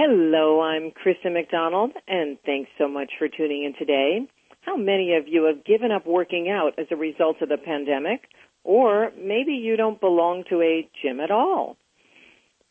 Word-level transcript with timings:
Hello, 0.00 0.60
I'm 0.60 0.92
Kristen 0.92 1.34
McDonald, 1.34 1.90
and 2.06 2.38
thanks 2.46 2.70
so 2.78 2.86
much 2.86 3.10
for 3.18 3.26
tuning 3.26 3.64
in 3.64 3.74
today. 3.76 4.28
How 4.60 4.76
many 4.76 5.16
of 5.16 5.26
you 5.26 5.46
have 5.46 5.64
given 5.64 5.90
up 5.90 6.06
working 6.06 6.48
out 6.48 6.78
as 6.78 6.86
a 6.92 6.96
result 6.96 7.42
of 7.42 7.48
the 7.48 7.56
pandemic? 7.56 8.20
Or 8.62 9.10
maybe 9.20 9.54
you 9.54 9.76
don't 9.76 10.00
belong 10.00 10.44
to 10.50 10.62
a 10.62 10.88
gym 11.02 11.18
at 11.18 11.32
all. 11.32 11.76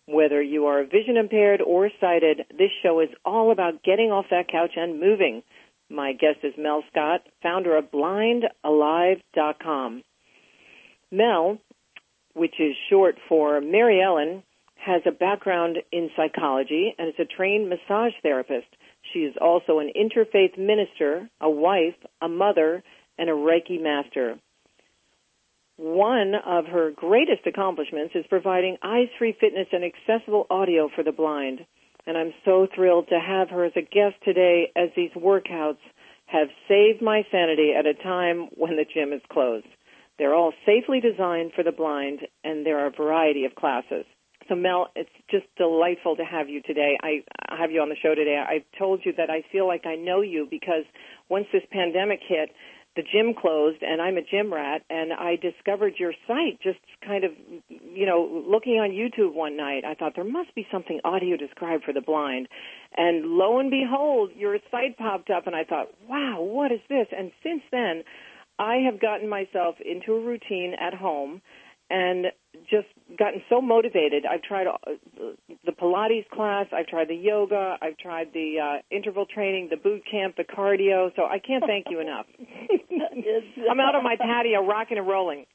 Whether 0.05 0.41
you 0.41 0.67
are 0.67 0.85
vision 0.85 1.17
impaired 1.17 1.59
or 1.59 1.89
sighted, 1.99 2.45
this 2.57 2.71
show 2.81 3.01
is 3.01 3.09
all 3.25 3.51
about 3.51 3.83
getting 3.83 4.09
off 4.09 4.27
that 4.31 4.47
couch 4.47 4.77
and 4.77 5.01
moving. 5.01 5.43
My 5.89 6.13
guest 6.13 6.37
is 6.43 6.53
Mel 6.57 6.81
Scott, 6.89 7.23
founder 7.43 7.75
of 7.75 7.91
blindalive.com. 7.91 10.03
Mel, 11.11 11.57
which 12.35 12.55
is 12.57 12.77
short 12.89 13.17
for 13.27 13.59
Mary 13.59 14.01
Ellen, 14.01 14.43
has 14.83 15.01
a 15.05 15.11
background 15.11 15.77
in 15.91 16.09
psychology 16.15 16.95
and 16.97 17.09
is 17.09 17.19
a 17.19 17.25
trained 17.25 17.69
massage 17.69 18.13
therapist. 18.23 18.67
She 19.13 19.19
is 19.19 19.35
also 19.39 19.79
an 19.79 19.91
interfaith 19.95 20.57
minister, 20.57 21.29
a 21.41 21.49
wife, 21.49 21.95
a 22.21 22.27
mother, 22.27 22.83
and 23.17 23.29
a 23.29 23.33
Reiki 23.33 23.81
master. 23.81 24.39
One 25.77 26.33
of 26.33 26.65
her 26.65 26.91
greatest 26.95 27.45
accomplishments 27.45 28.15
is 28.15 28.25
providing 28.29 28.77
eyes 28.83 29.09
free 29.17 29.35
fitness 29.39 29.67
and 29.71 29.83
accessible 29.83 30.47
audio 30.49 30.89
for 30.93 31.03
the 31.03 31.11
blind. 31.11 31.65
And 32.07 32.17
I'm 32.17 32.33
so 32.45 32.67
thrilled 32.73 33.09
to 33.09 33.19
have 33.19 33.49
her 33.49 33.65
as 33.65 33.73
a 33.75 33.81
guest 33.81 34.15
today 34.23 34.71
as 34.75 34.89
these 34.95 35.11
workouts 35.11 35.77
have 36.25 36.47
saved 36.67 37.01
my 37.01 37.23
sanity 37.31 37.73
at 37.77 37.85
a 37.85 37.93
time 37.93 38.49
when 38.55 38.75
the 38.75 38.85
gym 38.91 39.13
is 39.13 39.21
closed. 39.31 39.67
They're 40.17 40.33
all 40.33 40.53
safely 40.65 40.99
designed 40.99 41.51
for 41.53 41.63
the 41.63 41.71
blind 41.71 42.21
and 42.43 42.65
there 42.65 42.79
are 42.79 42.87
a 42.87 42.91
variety 42.91 43.45
of 43.45 43.55
classes. 43.55 44.05
So 44.49 44.55
Mel, 44.55 44.87
it's 44.95 45.09
just 45.29 45.45
delightful 45.57 46.15
to 46.15 46.23
have 46.23 46.49
you 46.49 46.61
today. 46.61 46.97
I 47.01 47.21
have 47.49 47.71
you 47.71 47.81
on 47.81 47.89
the 47.89 47.95
show 48.01 48.15
today. 48.15 48.37
I've 48.37 48.65
told 48.77 49.01
you 49.03 49.13
that 49.17 49.29
I 49.29 49.43
feel 49.51 49.67
like 49.67 49.85
I 49.85 49.95
know 49.95 50.21
you 50.21 50.47
because 50.49 50.83
once 51.29 51.47
this 51.51 51.63
pandemic 51.71 52.19
hit, 52.27 52.49
the 52.95 53.03
gym 53.03 53.35
closed 53.39 53.83
and 53.83 54.01
I'm 54.01 54.17
a 54.17 54.23
gym 54.23 54.51
rat 54.51 54.81
and 54.89 55.13
I 55.13 55.35
discovered 55.35 55.93
your 55.99 56.13
site 56.25 56.59
just 56.63 56.79
kind 57.05 57.23
of, 57.23 57.31
you 57.69 58.05
know, 58.05 58.43
looking 58.47 58.79
on 58.79 58.89
YouTube 58.89 59.33
one 59.35 59.55
night. 59.55 59.83
I 59.85 59.93
thought 59.93 60.13
there 60.15 60.23
must 60.23 60.55
be 60.55 60.65
something 60.71 60.99
audio 61.03 61.37
described 61.37 61.83
for 61.83 61.93
the 61.93 62.01
blind. 62.01 62.47
And 62.95 63.37
lo 63.37 63.59
and 63.59 63.69
behold, 63.69 64.31
your 64.35 64.57
site 64.71 64.97
popped 64.97 65.29
up 65.29 65.45
and 65.45 65.55
I 65.55 65.63
thought, 65.63 65.89
wow, 66.09 66.41
what 66.41 66.71
is 66.71 66.79
this? 66.89 67.07
And 67.15 67.31
since 67.43 67.61
then, 67.71 68.03
I 68.57 68.77
have 68.77 68.99
gotten 68.99 69.29
myself 69.29 69.75
into 69.85 70.13
a 70.13 70.19
routine 70.19 70.73
at 70.79 70.95
home 70.95 71.41
and 71.89 72.27
just 72.69 72.87
gotten 73.17 73.41
so 73.49 73.61
motivated. 73.61 74.25
I've 74.25 74.41
tried 74.41 74.67
the 75.65 75.71
Pilates 75.71 76.27
class, 76.29 76.67
I've 76.73 76.87
tried 76.87 77.07
the 77.07 77.15
yoga, 77.15 77.77
I've 77.81 77.97
tried 77.97 78.33
the 78.33 78.55
uh, 78.61 78.95
interval 78.95 79.25
training, 79.25 79.67
the 79.69 79.77
boot 79.77 80.03
camp, 80.09 80.35
the 80.35 80.43
cardio. 80.43 81.15
So 81.15 81.23
I 81.23 81.39
can't 81.39 81.63
thank 81.65 81.85
you 81.89 81.99
enough. 81.99 82.25
I'm 83.71 83.79
out 83.79 83.95
on 83.95 84.03
my 84.03 84.15
patio, 84.19 84.65
rocking 84.65 84.97
and 84.97 85.07
rolling. 85.07 85.45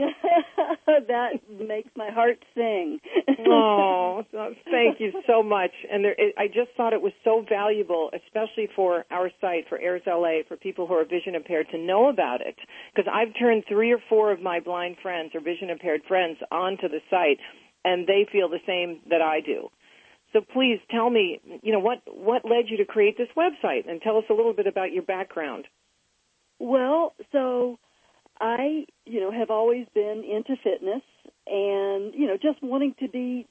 that 0.86 1.40
makes 1.48 1.90
my 1.96 2.10
heart 2.10 2.38
sing. 2.54 2.98
oh, 3.46 4.22
thank 4.32 5.00
you 5.00 5.12
so 5.26 5.42
much. 5.42 5.70
And 5.90 6.04
there, 6.04 6.14
it, 6.16 6.34
I 6.38 6.46
just 6.46 6.70
thought 6.76 6.92
it 6.92 7.02
was 7.02 7.12
so 7.24 7.44
valuable, 7.48 8.10
especially 8.14 8.68
for 8.74 9.04
our 9.10 9.30
site, 9.40 9.68
for 9.68 9.78
Airs 9.78 10.02
LA, 10.06 10.42
for 10.48 10.56
people 10.56 10.86
who 10.86 10.94
are 10.94 11.04
vision 11.04 11.34
impaired 11.34 11.68
to 11.72 11.78
know 11.78 12.08
about 12.08 12.40
it. 12.40 12.56
Because 12.94 13.10
I've 13.12 13.38
turned 13.38 13.64
three 13.68 13.92
or 13.92 13.98
four 14.08 14.32
of 14.32 14.40
my 14.40 14.60
blind 14.60 14.96
friends 15.02 15.32
or 15.34 15.40
vision 15.40 15.70
impaired 15.70 16.02
friends 16.06 16.38
onto 16.50 16.88
the 16.88 17.00
site, 17.10 17.38
and 17.84 18.06
they 18.06 18.26
feel 18.30 18.48
the 18.48 18.60
same 18.66 19.00
that 19.10 19.22
I 19.22 19.40
do. 19.40 19.68
So 20.32 20.40
please 20.40 20.78
tell 20.90 21.10
me, 21.10 21.40
you 21.62 21.72
know, 21.72 21.80
what 21.80 22.02
what 22.06 22.44
led 22.44 22.66
you 22.68 22.76
to 22.78 22.84
create 22.84 23.18
this 23.18 23.28
website, 23.36 23.90
and 23.90 24.00
tell 24.00 24.16
us 24.16 24.24
a 24.30 24.34
little 24.34 24.52
bit 24.52 24.66
about 24.66 24.92
your 24.92 25.02
background. 25.02 25.66
Well, 26.60 27.14
so 27.32 27.78
I, 28.40 28.86
you 29.04 29.20
know, 29.20 29.30
have 29.30 29.50
always 29.50 29.86
been 29.94 30.24
into 30.24 30.56
fitness 30.62 31.02
and, 31.46 32.14
you 32.14 32.26
know, 32.26 32.36
just 32.40 32.62
wanting 32.62 32.94
to 33.00 33.08
be 33.08 33.46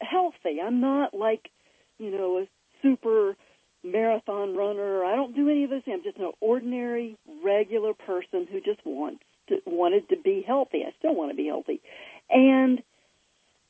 healthy. 0.00 0.60
I'm 0.64 0.80
not 0.80 1.14
like, 1.14 1.50
you 1.98 2.10
know, 2.10 2.38
a 2.38 2.46
super 2.82 3.36
marathon 3.84 4.56
runner. 4.56 5.04
I 5.04 5.14
don't 5.14 5.36
do 5.36 5.48
any 5.48 5.64
of 5.64 5.70
those 5.70 5.82
things. 5.84 5.98
I'm 5.98 6.04
just 6.04 6.18
an 6.18 6.32
ordinary, 6.40 7.16
regular 7.44 7.94
person 7.94 8.48
who 8.50 8.60
just 8.60 8.84
wants 8.84 9.22
to, 9.48 9.58
wanted 9.66 10.08
to 10.08 10.16
be 10.16 10.42
healthy. 10.46 10.82
I 10.86 10.92
still 10.98 11.14
want 11.14 11.30
to 11.30 11.36
be 11.36 11.46
healthy. 11.46 11.80
And 12.30 12.82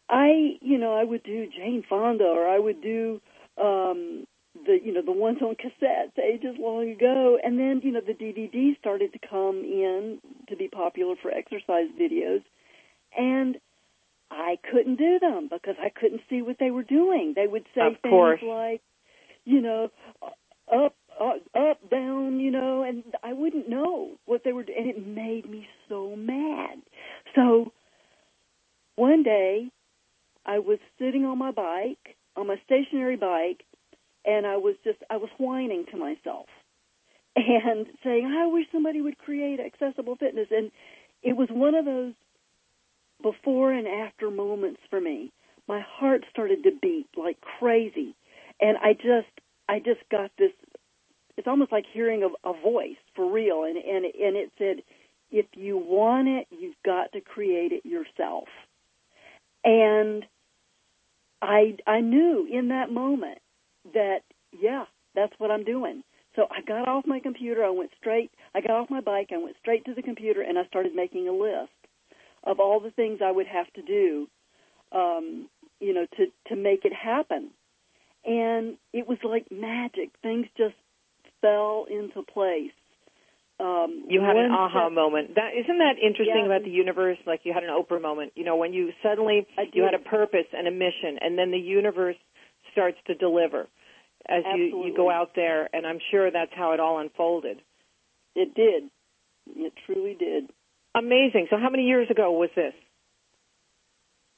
I, 0.09 0.57
you 0.61 0.79
know, 0.79 0.95
I 0.95 1.05
would 1.05 1.25
do 1.25 1.47
Jane 1.57 1.85
Fonda 1.89 2.25
or 2.25 2.49
I 2.49 2.59
would 2.59 2.81
do 2.83 3.21
um 3.57 4.27
the 4.67 4.79
you 4.83 4.93
know 4.93 5.03
the 5.03 5.13
ones 5.13 5.39
on 5.43 5.55
cassettes 5.55 6.19
ages 6.19 6.57
long 6.59 6.91
ago 6.91 7.39
and 7.43 7.59
then 7.59 7.81
you 7.85 7.93
know 7.93 8.01
the 8.01 8.13
DVDs 8.13 8.79
started 8.79 9.13
to 9.13 9.19
come 9.29 9.59
in 9.59 10.19
to 10.49 10.56
be 10.56 10.69
popular 10.69 11.15
for 11.21 11.31
exercise 11.31 11.88
videos 12.00 12.43
and 13.16 13.56
I 14.31 14.59
couldn't 14.71 14.97
do 14.97 15.19
them 15.21 15.49
because 15.50 15.77
I 15.81 15.88
couldn't 15.88 16.22
see 16.28 16.43
what 16.43 16.56
they 16.59 16.71
were 16.71 16.82
doing. 16.82 17.34
They 17.37 17.47
would 17.47 17.65
say 17.75 17.82
of 17.82 18.00
things 18.03 18.10
course. 18.10 18.41
like, 18.43 18.82
you 19.44 19.60
know, 19.60 19.91
up, 20.22 20.94
up, 21.21 21.37
up, 21.55 21.91
down, 21.91 22.41
you 22.41 22.50
know, 22.50 22.82
and 22.82 23.05
I 23.22 23.32
wouldn't 23.32 23.69
know 23.69 24.12
what 24.27 24.43
they 24.44 24.53
were, 24.53 24.62
and 24.62 24.88
it 24.88 25.06
made 25.06 25.49
me 25.49 25.69
so 25.88 26.16
mad. 26.16 26.78
So 27.34 27.72
one 28.97 29.22
day, 29.22 29.69
I 30.47 30.59
was 30.59 30.78
sitting 30.99 31.25
on 31.25 31.38
my 31.38 31.53
bike, 31.53 32.16
on 32.37 32.49
my 32.49 32.56
stationary 32.65 33.16
bike, 33.16 33.65
and 34.25 34.47
I 34.47 34.56
was 34.56 34.75
just 34.84 34.99
I 35.11 35.16
was 35.16 35.31
whining 35.38 35.84
to 35.91 35.97
myself 35.97 36.47
and 37.37 37.87
saying 38.03 38.27
I 38.27 38.47
wish 38.47 38.67
somebody 38.72 39.00
would 39.00 39.19
create 39.19 39.61
accessible 39.61 40.17
fitness 40.17 40.49
and 40.50 40.71
it 41.22 41.37
was 41.37 41.49
one 41.50 41.75
of 41.75 41.84
those 41.84 42.12
before 43.22 43.72
and 43.72 43.87
after 43.87 44.31
moments 44.31 44.81
for 44.91 45.00
me. 45.00 45.33
My 45.67 45.81
heart 45.81 46.25
started 46.31 46.62
to 46.65 46.71
beat 46.81 47.09
like 47.17 47.41
crazy 47.41 48.15
and 48.61 48.77
I 48.78 48.93
just 48.94 49.28
I 49.69 49.78
just 49.78 50.00
got 50.11 50.31
this 50.39 50.53
it's 51.37 51.49
almost 51.49 51.73
like 51.73 51.84
hearing 51.93 52.23
a, 52.23 52.49
a 52.49 52.53
voice 52.53 52.97
for 53.17 53.31
real 53.31 53.65
and 53.65 53.77
and 53.77 54.05
and 54.05 54.37
it 54.37 54.53
said 54.59 54.83
if 55.31 55.47
you 55.55 55.77
want 55.77 56.28
it 56.28 56.47
you've 56.50 56.81
got 56.84 57.12
to 57.12 57.21
create 57.21 57.73
it 57.73 57.84
yourself. 57.87 58.49
And 59.65 60.25
I 61.43 61.77
I 61.87 62.00
knew 62.00 62.47
in 62.50 62.69
that 62.69 62.91
moment 62.93 63.39
that 63.93 64.21
yeah, 64.59 64.84
that's 65.15 65.33
what 65.39 65.50
I'm 65.50 65.65
doing. 65.65 66.03
So 66.37 66.47
I 66.50 66.62
got 66.62 66.89
off 66.89 67.06
my 67.06 67.21
computer, 67.21 67.65
I 67.65 67.71
went 67.71 67.91
straight, 67.99 68.31
I 68.55 68.61
got 68.61 68.72
off 68.72 68.91
my 68.91 69.00
bike, 69.00 69.31
I 69.33 69.39
went 69.39 69.56
straight 69.61 69.84
to 69.84 69.95
the 69.95 70.03
computer 70.03 70.43
and 70.43 70.59
I 70.59 70.67
started 70.67 70.95
making 70.95 71.28
a 71.28 71.33
list 71.33 71.71
of 72.43 72.59
all 72.59 72.81
the 72.81 72.91
things 72.91 73.21
I 73.25 73.31
would 73.31 73.47
have 73.47 73.72
to 73.75 73.83
do 73.83 74.27
um, 74.94 75.49
you 75.81 75.93
know, 75.93 76.06
to 76.17 76.27
to 76.49 76.56
make 76.56 76.84
it 76.84 76.93
happen. 76.93 77.50
And 78.25 78.77
it 78.93 79.06
was 79.06 79.19
like 79.23 79.50
magic. 79.50 80.11
Things 80.23 80.47
just 80.56 80.75
fell 81.43 81.87
into 81.91 82.23
place. 82.23 82.73
Um, 83.61 84.06
you 84.09 84.21
had 84.21 84.37
an 84.37 84.50
aha 84.50 84.87
step, 84.87 84.93
moment. 84.93 85.34
That 85.34 85.50
isn't 85.55 85.78
that 85.78 85.94
interesting 86.03 86.47
yeah. 86.47 86.47
about 86.47 86.65
the 86.65 86.71
universe? 86.71 87.19
Like 87.27 87.41
you 87.44 87.53
had 87.53 87.65
an 87.65 87.71
Oprah 87.71 88.00
moment. 88.00 88.33
You 88.34 88.44
know, 88.44 88.56
when 88.56 88.73
you 88.73 88.93
suddenly 89.03 89.47
you 89.73 89.83
had 89.83 89.94
a 89.94 89.99
purpose 89.99 90.47
and 90.53 90.67
a 90.67 90.71
mission, 90.71 91.19
and 91.21 91.39
then 91.39 91.50
the 91.50 91.59
universe 91.59 92.17
starts 92.73 92.99
to 93.06 93.15
deliver 93.15 93.69
as 94.29 94.43
you, 94.57 94.85
you 94.87 94.95
go 94.97 95.11
out 95.11 95.33
there, 95.35 95.69
and 95.73 95.87
I'm 95.87 95.99
sure 96.11 96.31
that's 96.31 96.53
how 96.55 96.73
it 96.73 96.81
all 96.81 96.99
unfolded. 96.99 97.61
It 98.35 98.55
did. 98.55 98.85
It 99.57 99.73
truly 99.87 100.17
did. 100.19 100.51
Amazing. 100.95 101.49
So, 101.51 101.57
how 101.59 101.71
many 101.71 101.85
years 101.85 102.11
ago 102.11 102.33
was 102.33 102.51
this? 102.57 102.73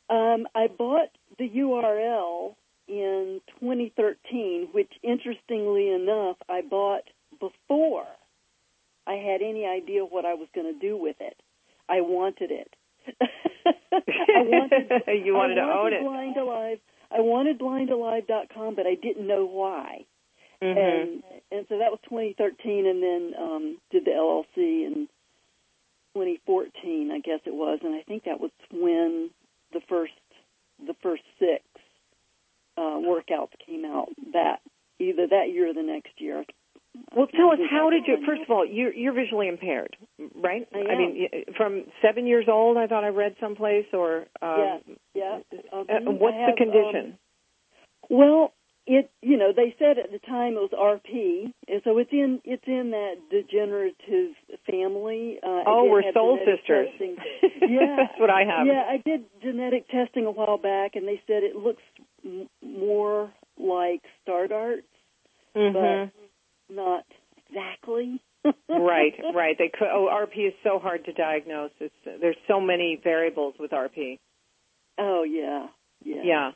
Um, 0.08 0.46
I 0.54 0.68
bought 0.68 1.08
the 1.38 1.48
URL 1.48 2.54
in 2.88 3.40
2013, 3.60 4.68
which, 4.72 4.92
interestingly 5.02 5.90
enough, 5.90 6.36
I 6.48 6.62
bought 6.62 7.02
before 7.38 8.06
I 9.06 9.14
had 9.14 9.42
any 9.42 9.66
idea 9.66 10.04
what 10.04 10.24
I 10.24 10.34
was 10.34 10.48
going 10.54 10.72
to 10.72 10.78
do 10.78 10.96
with 10.96 11.16
it. 11.20 11.36
I 11.88 12.00
wanted 12.00 12.50
it. 12.50 12.74
I 13.20 14.42
wanted, 14.42 14.90
you 15.24 15.34
wanted 15.34 15.56
to 15.56 15.60
own 15.62 15.92
it. 15.92 16.02
Blind 16.02 16.36
Alive 16.36 16.78
I 17.10 17.20
wanted 17.20 17.58
blindalive.com, 17.58 18.74
but 18.74 18.86
I 18.86 18.94
didn't 18.94 19.26
know 19.26 19.46
why. 19.46 20.04
Mm-hmm. 20.62 20.78
And 20.78 21.22
and 21.52 21.66
so 21.68 21.78
that 21.78 21.90
was 21.90 22.00
2013, 22.08 22.86
and 22.86 23.02
then 23.02 23.32
um, 23.40 23.78
did 23.90 24.04
the 24.04 24.10
LLC 24.10 24.86
in 24.86 25.08
2014, 26.14 27.10
I 27.12 27.20
guess 27.20 27.40
it 27.44 27.54
was, 27.54 27.80
and 27.84 27.94
I 27.94 28.02
think 28.02 28.24
that 28.24 28.40
was 28.40 28.50
when 28.72 29.30
the 29.72 29.80
first 29.88 30.12
the 30.84 30.94
first 31.02 31.22
six 31.38 31.62
uh, 32.76 32.98
workouts 32.98 33.52
came 33.66 33.84
out. 33.84 34.08
That 34.32 34.60
either 34.98 35.26
that 35.26 35.50
year 35.52 35.70
or 35.70 35.74
the 35.74 35.82
next 35.82 36.12
year. 36.18 36.44
Well, 37.14 37.26
tell 37.28 37.50
us 37.50 37.58
how 37.70 37.90
did 37.90 38.04
you? 38.06 38.18
First 38.26 38.42
of 38.42 38.50
all, 38.50 38.66
you're 38.66 38.92
you're 38.92 39.12
visually 39.12 39.48
impaired, 39.48 39.96
right? 40.34 40.66
I, 40.74 40.78
I 40.78 40.98
mean, 40.98 41.28
from 41.56 41.84
seven 42.02 42.26
years 42.26 42.46
old. 42.48 42.76
I 42.76 42.86
thought 42.86 43.04
I 43.04 43.08
read 43.08 43.36
someplace, 43.40 43.86
or 43.92 44.26
um, 44.42 44.80
yeah, 45.14 45.38
yeah. 45.52 45.58
Uh, 45.72 45.84
what's 46.04 46.36
have, 46.36 46.50
the 46.50 46.56
condition? 46.56 47.12
Um, 47.12 47.18
well, 48.08 48.52
it 48.86 49.10
you 49.20 49.36
know 49.36 49.52
they 49.54 49.74
said 49.78 49.98
at 49.98 50.12
the 50.12 50.18
time 50.18 50.54
it 50.54 50.60
was 50.60 50.70
RP, 50.72 51.52
and 51.68 51.82
so 51.84 51.98
it's 51.98 52.12
in 52.12 52.40
it's 52.44 52.66
in 52.66 52.90
that 52.92 53.14
degenerative 53.30 54.34
family. 54.70 55.38
Uh, 55.42 55.62
oh, 55.66 55.88
we're 55.90 56.02
soul 56.12 56.38
sisters. 56.38 56.88
yeah, 57.00 57.96
that's 57.96 58.18
what 58.20 58.30
I 58.30 58.44
have. 58.44 58.66
Yeah, 58.66 58.82
I 58.88 59.02
did 59.04 59.24
genetic 59.42 59.88
testing 59.88 60.26
a 60.26 60.30
while 60.30 60.58
back, 60.58 60.94
and 60.94 61.06
they 61.06 61.20
said 61.26 61.42
it 61.42 61.56
looks 61.56 61.82
m- 62.24 62.48
more 62.62 63.32
like 63.58 64.02
Stargardt's, 64.26 64.84
mm-hmm. 65.56 65.72
but 65.72 66.25
not 66.70 67.04
exactly. 67.48 68.22
right, 68.68 69.14
right. 69.34 69.56
They 69.58 69.70
could. 69.76 69.88
Oh, 69.92 70.08
RP 70.12 70.48
is 70.48 70.54
so 70.62 70.78
hard 70.78 71.04
to 71.06 71.12
diagnose. 71.12 71.72
It's 71.80 71.94
there's 72.04 72.36
so 72.48 72.60
many 72.60 73.00
variables 73.02 73.54
with 73.58 73.70
RP. 73.70 74.18
Oh 74.98 75.24
yeah, 75.24 75.66
yeah, 76.04 76.22
yeah. 76.24 76.50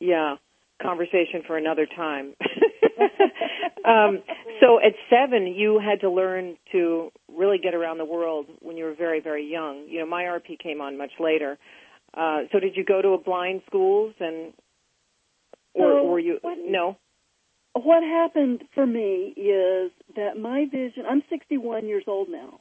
yeah 0.00 0.34
conversation 0.82 1.42
for 1.46 1.56
another 1.56 1.86
time. 1.86 2.34
um, 3.84 4.22
so 4.60 4.78
at 4.78 4.92
seven, 5.10 5.46
you 5.46 5.80
had 5.80 6.00
to 6.00 6.10
learn 6.10 6.56
to 6.72 7.10
really 7.34 7.58
get 7.58 7.74
around 7.74 7.98
the 7.98 8.04
world 8.04 8.46
when 8.60 8.76
you 8.76 8.84
were 8.84 8.94
very, 8.94 9.20
very 9.20 9.50
young. 9.50 9.86
You 9.88 10.00
know, 10.00 10.06
my 10.06 10.24
RP 10.24 10.58
came 10.58 10.80
on 10.80 10.98
much 10.98 11.12
later. 11.18 11.58
Uh, 12.16 12.42
so 12.52 12.60
did 12.60 12.76
you 12.76 12.84
go 12.84 13.02
to 13.02 13.08
a 13.10 13.18
blind 13.18 13.62
schools 13.66 14.14
and, 14.20 14.52
or 15.74 16.00
so 16.00 16.04
were 16.04 16.20
you, 16.20 16.38
no? 16.58 16.96
What 17.74 18.04
happened 18.04 18.64
for 18.74 18.86
me 18.86 19.34
is 19.36 19.90
that 20.16 20.38
my 20.38 20.66
vision, 20.70 21.04
I'm 21.08 21.22
61 21.28 21.86
years 21.86 22.04
old 22.06 22.28
now, 22.28 22.60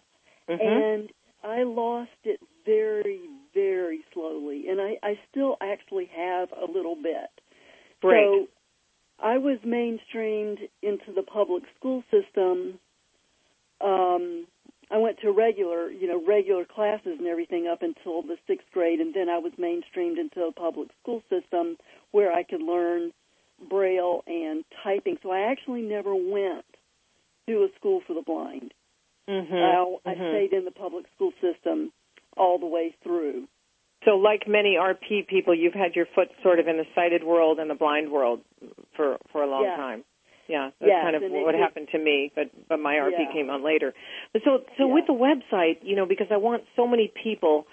mm-hmm. 0.50 0.60
and 0.60 1.10
I 1.44 1.64
lost 1.64 2.10
it 2.24 2.40
very, 2.66 3.22
very 3.54 4.04
slowly, 4.14 4.66
and 4.70 4.82
I, 4.82 4.98
I 5.04 5.20
still 5.30 5.58
actually 5.62 6.10
have 6.16 6.50
a 6.52 6.72
little 6.72 6.96
bit. 6.96 7.30
Right. 8.02 8.26
So 8.26 8.48
I 9.20 9.38
was 9.38 9.60
mainstreamed 9.66 10.68
into 10.82 11.14
the 11.16 11.22
public 11.22 11.64
school 11.78 12.04
system. 12.10 12.80
Um, 13.82 14.48
I 14.90 14.98
went 14.98 15.20
to 15.22 15.32
regular, 15.32 15.92
you 15.92 16.08
know, 16.08 16.24
regular 16.26 16.66
classes 16.66 17.18
and 17.20 17.28
everything 17.28 17.68
up 17.68 17.84
until 17.84 18.24
the 18.24 18.38
sixth 18.48 18.68
grade, 18.74 19.00
and 19.00 19.14
then 19.14 19.30
I 19.30 19.38
was 19.38 19.54
mainstreamed 19.60 20.18
into 20.18 20.36
the 20.36 20.52
public 20.56 20.90
school 21.02 21.22
system 21.30 21.78
where 22.12 22.32
I 22.32 22.44
could 22.44 22.62
learn 22.62 23.12
Braille 23.70 24.24
and 24.28 24.64
typing. 24.84 25.18
So 25.24 25.32
I 25.32 25.52
actually 25.52 25.82
never 25.82 26.14
went 26.16 26.66
to 27.48 27.64
a 27.64 27.68
school 27.78 28.02
for 28.06 28.14
the 28.14 28.22
blind. 28.22 28.74
Mm-hmm. 29.30 29.54
I, 29.54 30.12
I 30.12 30.14
mm-hmm. 30.14 30.32
stayed 30.32 30.54
in 30.58 30.66
the 30.66 30.72
public 30.72 31.06
school 31.16 31.32
system 31.42 31.92
all 32.36 32.60
the 32.60 32.66
way 32.66 32.96
through. 33.04 33.48
So, 34.06 34.12
like 34.12 34.48
many 34.48 34.76
RP 34.80 35.28
people, 35.28 35.56
you've 35.56 35.74
had 35.74 35.96
your 35.96 36.06
foot 36.14 36.28
sort 36.42 36.60
of 36.60 36.68
in 36.68 36.78
the 36.78 36.84
sighted 36.94 37.24
world 37.24 37.60
and 37.60 37.70
the 37.70 37.76
blind 37.76 38.12
world 38.12 38.42
for 38.96 39.18
for 39.32 39.44
a 39.44 39.50
long 39.50 39.64
yeah. 39.64 39.78
time. 39.78 40.04
Yeah, 40.48 40.72
that's 40.80 40.90
yes, 40.90 41.04
kind 41.04 41.16
of 41.16 41.24
what 41.24 41.56
happened 41.56 41.88
to 41.94 42.00
me, 42.00 42.32
but 42.36 42.52
but 42.68 42.80
my 42.80 42.96
RP 42.96 43.12
yeah. 43.18 43.32
came 43.32 43.50
on 43.50 43.64
later. 43.64 43.94
But 44.34 44.42
so 44.44 44.60
so 44.78 44.88
yeah. 44.88 44.94
with 44.94 45.06
the 45.08 45.14
website, 45.14 45.78
you 45.84 45.96
know, 45.96 46.06
because 46.06 46.28
I 46.32 46.38
want 46.38 46.64
so 46.76 46.86
many 46.86 47.12
people 47.24 47.66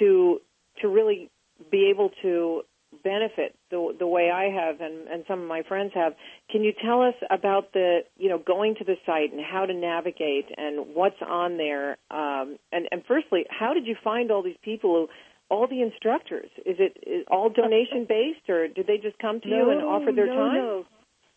to 0.00 0.40
to 0.82 0.88
really 0.88 1.30
be 1.70 1.90
able 1.94 2.10
to 2.22 2.62
benefit 3.06 3.54
the 3.70 3.94
the 3.96 4.06
way 4.06 4.30
I 4.30 4.50
have 4.50 4.80
and 4.80 5.06
and 5.06 5.24
some 5.28 5.40
of 5.40 5.48
my 5.48 5.62
friends 5.62 5.92
have. 5.94 6.14
Can 6.50 6.62
you 6.64 6.72
tell 6.84 7.02
us 7.02 7.14
about 7.30 7.72
the 7.72 8.00
you 8.18 8.28
know 8.28 8.38
going 8.38 8.74
to 8.76 8.84
the 8.84 8.96
site 9.06 9.32
and 9.32 9.40
how 9.40 9.64
to 9.64 9.72
navigate 9.72 10.46
and 10.56 10.94
what's 10.94 11.22
on 11.22 11.56
there? 11.56 11.98
Um, 12.10 12.58
and 12.72 12.88
and 12.90 13.02
firstly, 13.06 13.44
how 13.48 13.74
did 13.74 13.86
you 13.86 13.96
find 14.02 14.30
all 14.30 14.42
these 14.42 14.60
people 14.62 14.90
who 14.94 15.08
all 15.48 15.68
the 15.68 15.82
instructors? 15.82 16.50
Is 16.64 16.76
it 16.78 16.98
is 17.06 17.24
all 17.30 17.48
donation 17.48 18.06
based, 18.08 18.48
or 18.48 18.66
did 18.66 18.86
they 18.86 18.98
just 18.98 19.18
come 19.18 19.40
to 19.40 19.48
no, 19.48 19.56
you 19.56 19.70
and 19.70 19.82
offer 19.82 20.12
their 20.12 20.26
no, 20.26 20.34
time? 20.34 20.54
No, 20.56 20.84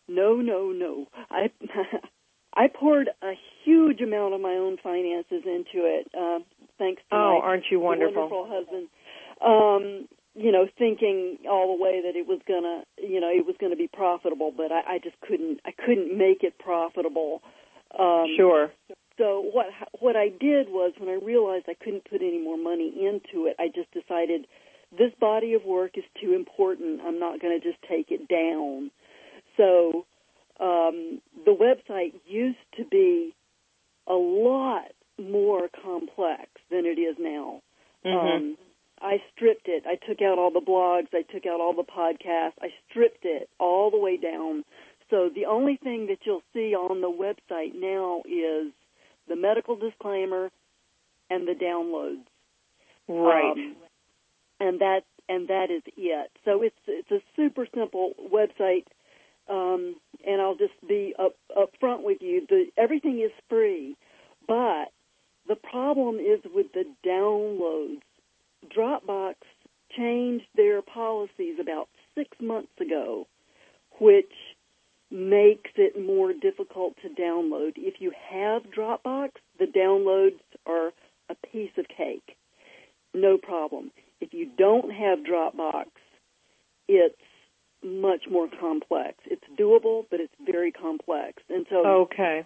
no, 0.08 0.36
no, 0.36 0.72
no. 0.72 1.06
I 1.30 1.50
I 2.54 2.66
poured 2.66 3.10
a 3.22 3.32
huge 3.64 4.00
amount 4.00 4.34
of 4.34 4.40
my 4.40 4.54
own 4.54 4.76
finances 4.82 5.42
into 5.46 5.86
it, 5.86 6.10
uh, 6.18 6.40
thanks 6.78 7.02
to 7.10 7.16
oh, 7.16 7.38
my 7.38 7.46
aren't 7.46 7.64
you 7.70 7.78
wonderful? 7.78 8.28
wonderful 8.28 8.48
husband. 8.50 8.88
Um, 9.40 10.08
you 10.34 10.52
know, 10.52 10.66
thinking 10.78 11.38
all 11.50 11.76
the 11.76 11.82
way 11.82 12.02
that 12.04 12.16
it 12.16 12.26
was 12.26 12.40
gonna, 12.46 12.84
you 12.98 13.20
know, 13.20 13.28
it 13.28 13.46
was 13.46 13.56
gonna 13.60 13.76
be 13.76 13.88
profitable, 13.88 14.52
but 14.56 14.72
I, 14.72 14.94
I 14.94 14.98
just 14.98 15.20
couldn't, 15.20 15.60
I 15.64 15.72
couldn't 15.72 16.16
make 16.16 16.42
it 16.42 16.58
profitable. 16.58 17.42
Um, 17.98 18.26
sure. 18.36 18.70
So 19.18 19.40
what 19.52 19.66
what 19.98 20.16
I 20.16 20.28
did 20.28 20.68
was 20.68 20.92
when 20.98 21.10
I 21.10 21.18
realized 21.22 21.66
I 21.68 21.74
couldn't 21.74 22.08
put 22.08 22.22
any 22.22 22.40
more 22.42 22.56
money 22.56 22.88
into 23.06 23.46
it, 23.46 23.56
I 23.58 23.68
just 23.68 23.90
decided 23.92 24.46
this 24.96 25.12
body 25.20 25.54
of 25.54 25.64
work 25.64 25.96
is 25.96 26.04
too 26.20 26.32
important. 26.34 27.00
I'm 27.02 27.18
not 27.18 27.40
going 27.40 27.58
to 27.58 27.64
just 27.64 27.80
take 27.88 28.10
it 28.10 28.28
down. 28.28 28.90
So 29.56 30.06
um, 30.58 31.20
the 31.44 31.54
website 31.54 32.14
used 32.26 32.58
to 32.76 32.84
be 32.84 33.34
a 34.06 34.14
lot 34.14 34.92
more 35.18 35.68
complex 35.82 36.48
than 36.70 36.86
it 36.86 36.98
is 36.98 37.16
now. 37.18 37.62
Mm-hmm. 38.04 38.26
Um, 38.26 38.56
I 39.00 39.22
stripped 39.34 39.66
it. 39.66 39.84
I 39.86 39.96
took 39.96 40.20
out 40.20 40.38
all 40.38 40.50
the 40.50 40.60
blogs. 40.60 41.08
I 41.12 41.22
took 41.22 41.46
out 41.46 41.60
all 41.60 41.74
the 41.74 41.82
podcasts. 41.82 42.52
I 42.60 42.68
stripped 42.88 43.24
it 43.24 43.48
all 43.58 43.90
the 43.90 43.98
way 43.98 44.16
down. 44.16 44.64
So 45.08 45.28
the 45.34 45.46
only 45.46 45.76
thing 45.76 46.06
that 46.06 46.18
you'll 46.24 46.42
see 46.52 46.74
on 46.74 47.00
the 47.00 47.10
website 47.10 47.74
now 47.74 48.22
is 48.26 48.72
the 49.28 49.36
medical 49.36 49.76
disclaimer, 49.76 50.50
and 51.30 51.46
the 51.46 51.52
downloads. 51.52 52.26
Right. 53.08 53.52
Um, 53.52 53.76
and 54.58 54.80
that 54.80 55.02
and 55.28 55.48
that 55.48 55.70
is 55.70 55.82
it. 55.96 56.30
So 56.44 56.62
it's 56.62 56.76
it's 56.86 57.10
a 57.10 57.20
super 57.36 57.66
simple 57.74 58.12
website. 58.32 58.84
Um, 59.48 59.96
and 60.26 60.40
I'll 60.40 60.56
just 60.56 60.74
be 60.86 61.14
up 61.18 61.34
up 61.56 61.70
front 61.80 62.02
with 62.02 62.18
you. 62.20 62.46
The 62.48 62.66
everything 62.76 63.20
is 63.20 63.32
free, 63.48 63.96
but 64.46 64.92
the 65.48 65.56
problem 65.56 66.16
is 66.16 66.40
with 66.54 66.66
the 66.72 66.84
downloads. 67.06 68.02
Dropbox 68.76 69.34
changed 69.96 70.46
their 70.54 70.82
policies 70.82 71.56
about 71.60 71.88
six 72.14 72.28
months 72.40 72.72
ago, 72.80 73.26
which 73.98 74.32
makes 75.10 75.70
it 75.76 76.00
more 76.00 76.32
difficult 76.32 76.94
to 77.02 77.08
download. 77.08 77.72
If 77.76 77.94
you 78.00 78.12
have 78.30 78.62
Dropbox, 78.64 79.30
the 79.58 79.66
downloads 79.66 80.38
are 80.66 80.92
a 81.28 81.34
piece 81.52 81.72
of 81.76 81.86
cake. 81.88 82.36
No 83.12 83.36
problem. 83.38 83.90
If 84.20 84.32
you 84.32 84.48
don't 84.56 84.90
have 84.90 85.18
Dropbox, 85.20 85.86
it's 86.86 87.16
much 87.82 88.24
more 88.30 88.48
complex. 88.60 89.14
It's 89.24 89.42
doable, 89.58 90.04
but 90.10 90.20
it's 90.20 90.34
very 90.44 90.70
complex. 90.70 91.42
And 91.48 91.66
so 91.70 91.84
Okay. 91.86 92.44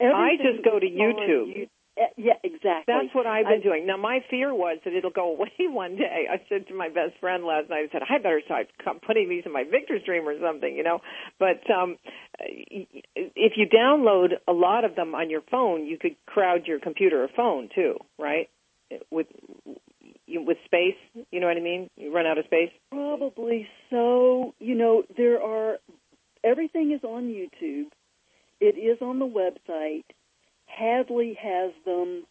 I 0.00 0.36
just 0.36 0.64
go 0.64 0.78
to 0.78 0.86
YouTube. 0.86 1.68
Eh, 1.96 2.02
yeah, 2.16 2.34
exactly. 2.42 2.84
That's 2.88 3.14
what 3.14 3.26
I've 3.26 3.46
been 3.46 3.60
I, 3.60 3.62
doing. 3.62 3.86
Now, 3.86 3.96
my 3.96 4.18
fear 4.28 4.52
was 4.52 4.78
that 4.84 4.94
it'll 4.94 5.10
go 5.10 5.32
away 5.34 5.52
one 5.60 5.96
day. 5.96 6.26
I 6.30 6.42
said 6.48 6.66
to 6.68 6.74
my 6.74 6.88
best 6.88 7.18
friend 7.20 7.44
last 7.44 7.70
night, 7.70 7.88
I 7.88 7.92
said, 7.92 8.02
I 8.08 8.18
better 8.18 8.40
start 8.44 8.66
putting 9.06 9.28
these 9.28 9.44
in 9.46 9.52
my 9.52 9.64
Victor 9.64 9.98
Stream 10.02 10.28
or 10.28 10.34
something, 10.40 10.74
you 10.74 10.82
know. 10.82 11.00
But 11.38 11.62
um, 11.70 11.96
if 12.38 13.52
you 13.56 13.66
download 13.66 14.30
a 14.48 14.52
lot 14.52 14.84
of 14.84 14.96
them 14.96 15.14
on 15.14 15.30
your 15.30 15.42
phone, 15.50 15.86
you 15.86 15.98
could 15.98 16.16
crowd 16.26 16.66
your 16.66 16.80
computer 16.80 17.22
or 17.22 17.28
phone 17.36 17.68
too, 17.74 17.96
right? 18.18 18.48
With 19.10 19.26
with 20.26 20.56
space, 20.64 20.96
you 21.30 21.40
know 21.40 21.46
what 21.46 21.56
I 21.56 21.60
mean? 21.60 21.90
You 21.96 22.14
run 22.14 22.26
out 22.26 22.38
of 22.38 22.44
space. 22.46 22.70
Probably 22.90 23.68
so. 23.90 24.54
You 24.58 24.74
know, 24.74 25.04
there 25.16 25.40
are 25.40 25.78
everything 26.42 26.92
is 26.92 27.04
on 27.04 27.24
YouTube. 27.24 27.86
It 28.60 28.78
is 28.78 28.98
on 29.00 29.18
the 29.18 29.26
website 29.26 30.04
Hadley 30.76 31.36
has 31.40 31.72
them. 31.84 32.24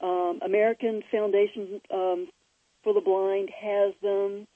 Um, 0.00 0.38
American 0.44 1.02
Foundation 1.10 1.80
um, 1.92 2.28
for 2.84 2.94
the 2.94 3.00
Blind 3.00 3.50
has 3.50 3.94
them. 4.00 4.46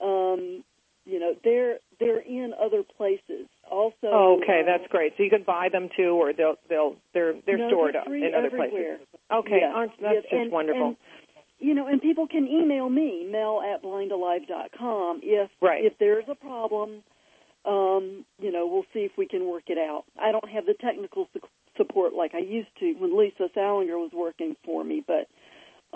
Um, 0.00 0.64
you 1.04 1.18
know, 1.18 1.34
they're 1.44 1.78
they're 1.98 2.20
in 2.20 2.52
other 2.60 2.82
places 2.82 3.46
also. 3.70 3.94
Oh, 4.04 4.40
okay, 4.42 4.62
uh, 4.62 4.66
that's 4.66 4.90
great. 4.90 5.14
So 5.16 5.22
you 5.22 5.30
can 5.30 5.42
buy 5.42 5.68
them 5.70 5.88
too, 5.96 6.10
or 6.20 6.32
they'll 6.32 6.56
they'll 6.68 6.96
they're 7.14 7.34
they're 7.46 7.58
no, 7.58 7.68
stored 7.68 7.94
they're 7.94 8.16
in 8.16 8.34
other 8.34 8.46
everywhere. 8.46 8.98
places. 8.98 9.06
Okay, 9.32 9.58
yeah. 9.62 9.72
aren't 9.74 9.92
that's 10.00 10.14
yes. 10.14 10.22
just 10.24 10.32
and, 10.34 10.52
wonderful. 10.52 10.88
And, 10.88 10.96
you 11.58 11.74
know, 11.74 11.86
and 11.86 12.00
people 12.00 12.26
can 12.26 12.46
email 12.46 12.88
me, 12.88 13.26
mel 13.30 13.62
at 13.62 13.82
blindalive.com, 13.82 15.20
if 15.22 15.50
right. 15.60 15.84
if 15.84 15.94
there's 15.98 16.24
a 16.28 16.34
problem. 16.34 17.02
Um, 17.62 18.24
you 18.38 18.50
know, 18.50 18.66
we'll 18.66 18.86
see 18.94 19.00
if 19.00 19.12
we 19.18 19.26
can 19.26 19.46
work 19.46 19.64
it 19.66 19.76
out. 19.76 20.04
I 20.18 20.32
don't 20.32 20.48
have 20.48 20.64
the 20.64 20.72
technical 20.80 21.28
support 21.80 22.12
like 22.12 22.32
I 22.34 22.40
used 22.40 22.68
to 22.80 22.86
when 23.00 23.16
Lisa 23.16 23.48
Salinger 23.54 23.96
was 23.96 24.12
working 24.12 24.56
for 24.64 24.84
me, 24.84 25.02
but 25.06 25.24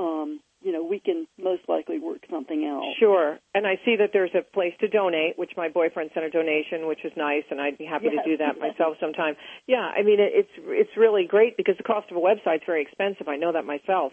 um, 0.00 0.40
you 0.64 0.72
know, 0.72 0.82
we 0.82 0.98
can 0.98 1.26
most 1.38 1.62
likely 1.68 1.98
work 1.98 2.24
something 2.30 2.64
out. 2.64 2.82
Sure. 2.98 3.38
And 3.54 3.66
I 3.66 3.74
see 3.84 3.96
that 3.96 4.10
there's 4.12 4.34
a 4.34 4.42
place 4.42 4.72
to 4.80 4.88
donate, 4.88 5.38
which 5.38 5.52
my 5.56 5.68
boyfriend 5.68 6.10
sent 6.14 6.24
a 6.24 6.30
donation, 6.30 6.88
which 6.88 7.04
is 7.04 7.12
nice, 7.16 7.44
and 7.50 7.60
I'd 7.60 7.76
be 7.76 7.84
happy 7.84 8.08
yes. 8.10 8.24
to 8.24 8.30
do 8.30 8.36
that 8.38 8.58
myself 8.58 8.96
sometime. 8.98 9.36
Yeah, 9.66 9.86
I 9.96 10.02
mean, 10.02 10.16
it's 10.20 10.48
it's 10.64 10.96
really 10.96 11.26
great 11.26 11.58
because 11.58 11.76
the 11.76 11.84
cost 11.84 12.10
of 12.10 12.16
a 12.16 12.20
website 12.20 12.56
is 12.56 12.66
very 12.66 12.82
expensive. 12.82 13.28
I 13.28 13.36
know 13.36 13.52
that 13.52 13.66
myself. 13.66 14.12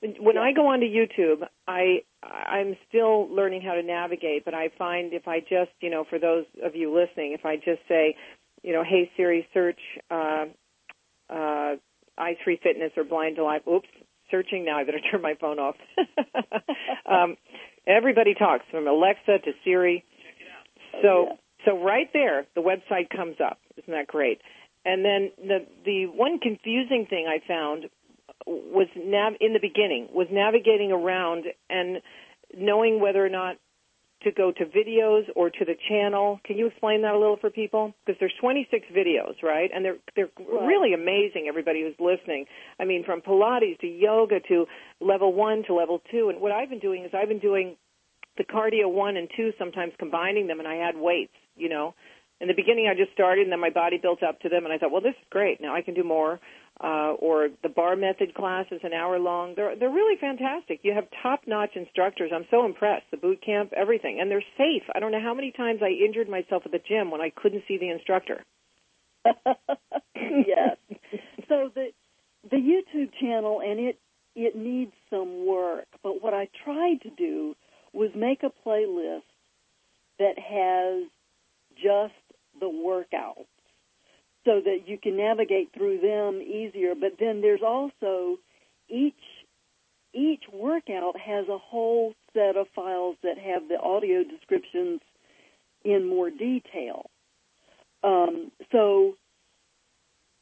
when 0.00 0.34
Yeah. 0.34 0.42
I 0.42 0.52
go 0.52 0.66
onto 0.66 0.86
YouTube, 0.86 1.46
I 1.68 2.02
I'm 2.22 2.76
still 2.88 3.28
learning 3.30 3.62
how 3.62 3.74
to 3.74 3.82
navigate, 3.82 4.44
but 4.44 4.54
I 4.54 4.70
find 4.76 5.12
if 5.12 5.28
I 5.28 5.40
just, 5.40 5.70
you 5.80 5.90
know, 5.90 6.04
for 6.10 6.18
those 6.18 6.44
of 6.62 6.74
you 6.74 6.92
listening, 6.92 7.32
if 7.32 7.44
I 7.44 7.56
just 7.56 7.82
say, 7.86 8.16
you 8.62 8.72
know, 8.72 8.82
hey 8.82 9.10
Siri, 9.16 9.46
search 9.54 9.80
uh, 10.10 10.46
uh, 11.30 11.76
Eyes 12.18 12.36
Free 12.44 12.58
Fitness 12.62 12.92
or 12.96 13.04
Blind 13.04 13.36
to 13.36 13.44
Life. 13.44 13.62
Oops, 13.68 13.88
searching 14.30 14.64
now. 14.64 14.78
I 14.78 14.84
better 14.84 15.00
turn 15.10 15.22
my 15.22 15.34
phone 15.40 15.58
off. 15.58 15.76
um, 17.06 17.36
everybody 17.86 18.34
talks 18.34 18.64
from 18.70 18.86
Alexa 18.86 19.38
to 19.44 19.52
Siri. 19.64 20.04
So 21.02 21.08
Oh, 21.08 21.26
yeah. 21.28 21.36
so 21.66 21.82
right 21.84 22.08
there, 22.12 22.46
the 22.54 22.60
website 22.62 23.10
comes 23.14 23.36
up. 23.44 23.58
Isn't 23.76 23.92
that 23.92 24.06
great? 24.06 24.40
And 24.84 25.04
then 25.04 25.30
the 25.38 25.66
the 25.84 26.06
one 26.06 26.38
confusing 26.38 27.06
thing 27.08 27.26
I 27.28 27.46
found 27.46 27.86
was 28.46 28.86
nav 28.96 29.34
in 29.40 29.52
the 29.52 29.58
beginning 29.60 30.08
was 30.12 30.28
navigating 30.30 30.92
around 30.92 31.44
and 31.68 31.98
knowing 32.56 33.00
whether 33.00 33.24
or 33.24 33.28
not 33.28 33.56
to 34.22 34.32
go 34.32 34.50
to 34.50 34.64
videos 34.66 35.22
or 35.36 35.48
to 35.48 35.64
the 35.64 35.76
channel. 35.88 36.40
Can 36.44 36.58
you 36.58 36.66
explain 36.66 37.02
that 37.02 37.14
a 37.14 37.18
little 37.18 37.36
for 37.36 37.50
people? 37.50 37.94
Because 38.04 38.18
there's 38.18 38.34
26 38.40 38.86
videos, 38.94 39.40
right? 39.42 39.70
And 39.72 39.84
they're 39.84 39.98
they're 40.16 40.28
Right. 40.38 40.66
really 40.66 40.92
amazing. 40.92 41.46
Everybody 41.48 41.82
who's 41.82 41.94
listening. 42.00 42.46
I 42.80 42.84
mean, 42.84 43.04
from 43.04 43.20
Pilates 43.20 43.78
to 43.80 43.86
yoga 43.86 44.40
to 44.48 44.66
level 45.00 45.32
one 45.32 45.62
to 45.64 45.74
level 45.74 46.00
two. 46.10 46.30
And 46.30 46.40
what 46.40 46.52
I've 46.52 46.68
been 46.70 46.80
doing 46.80 47.04
is 47.04 47.12
I've 47.14 47.28
been 47.28 47.38
doing 47.38 47.76
the 48.36 48.44
cardio 48.44 48.90
one 48.90 49.16
and 49.16 49.28
two, 49.36 49.52
sometimes 49.58 49.92
combining 49.98 50.46
them, 50.46 50.58
and 50.58 50.68
I 50.68 50.78
add 50.78 50.96
weights. 50.96 51.34
You 51.56 51.68
know, 51.68 51.94
in 52.40 52.48
the 52.48 52.54
beginning 52.54 52.88
I 52.88 52.94
just 52.94 53.12
started, 53.12 53.42
and 53.42 53.52
then 53.52 53.60
my 53.60 53.70
body 53.70 53.98
built 53.98 54.22
up 54.22 54.40
to 54.40 54.48
them, 54.48 54.64
and 54.64 54.72
I 54.72 54.78
thought, 54.78 54.90
well, 54.92 55.00
this 55.00 55.14
is 55.14 55.26
great. 55.30 55.60
Now 55.60 55.74
I 55.74 55.82
can 55.82 55.94
do 55.94 56.04
more. 56.04 56.40
Uh, 56.80 57.14
or 57.18 57.48
the 57.64 57.68
bar 57.68 57.96
method 57.96 58.34
class 58.34 58.66
is 58.70 58.80
an 58.84 58.92
hour 58.92 59.18
long. 59.18 59.54
They're 59.56 59.74
they're 59.74 59.90
really 59.90 60.16
fantastic. 60.20 60.78
You 60.84 60.94
have 60.94 61.06
top 61.24 61.40
notch 61.44 61.70
instructors. 61.74 62.30
I'm 62.32 62.46
so 62.52 62.64
impressed. 62.64 63.06
The 63.10 63.16
boot 63.16 63.42
camp, 63.44 63.72
everything, 63.76 64.18
and 64.20 64.30
they're 64.30 64.44
safe. 64.56 64.84
I 64.94 65.00
don't 65.00 65.10
know 65.10 65.20
how 65.20 65.34
many 65.34 65.50
times 65.50 65.80
I 65.82 65.88
injured 65.88 66.28
myself 66.28 66.62
at 66.66 66.70
the 66.70 66.78
gym 66.78 67.10
when 67.10 67.20
I 67.20 67.30
couldn't 67.30 67.64
see 67.66 67.78
the 67.78 67.90
instructor. 67.90 68.44
yes. 70.14 70.76
So 71.48 71.70
the 71.74 71.88
the 72.48 72.56
YouTube 72.56 73.10
channel 73.20 73.60
and 73.60 73.80
it 73.80 73.98
it 74.36 74.54
needs 74.54 74.92
some 75.10 75.46
work, 75.46 75.86
but 76.04 76.22
what 76.22 76.32
I 76.32 76.48
tried 76.64 77.00
to 77.02 77.10
do 77.10 77.56
was 77.92 78.10
make 78.14 78.44
a 78.44 78.52
playlist 78.68 79.22
that 80.20 80.38
has 80.38 81.08
just 81.74 82.14
the 82.60 82.66
workouts 82.66 83.46
so 84.44 84.60
that 84.64 84.86
you 84.86 84.98
can 84.98 85.16
navigate 85.16 85.72
through 85.74 86.00
them 86.00 86.40
easier, 86.40 86.94
but 86.94 87.12
then 87.18 87.40
there's 87.40 87.62
also 87.66 88.38
each 88.88 89.14
each 90.14 90.44
workout 90.52 91.18
has 91.18 91.46
a 91.48 91.58
whole 91.58 92.14
set 92.32 92.56
of 92.56 92.66
files 92.74 93.16
that 93.22 93.36
have 93.38 93.68
the 93.68 93.78
audio 93.78 94.24
descriptions 94.24 95.00
in 95.84 96.08
more 96.08 96.30
detail. 96.30 97.10
Um, 98.02 98.50
so 98.72 99.14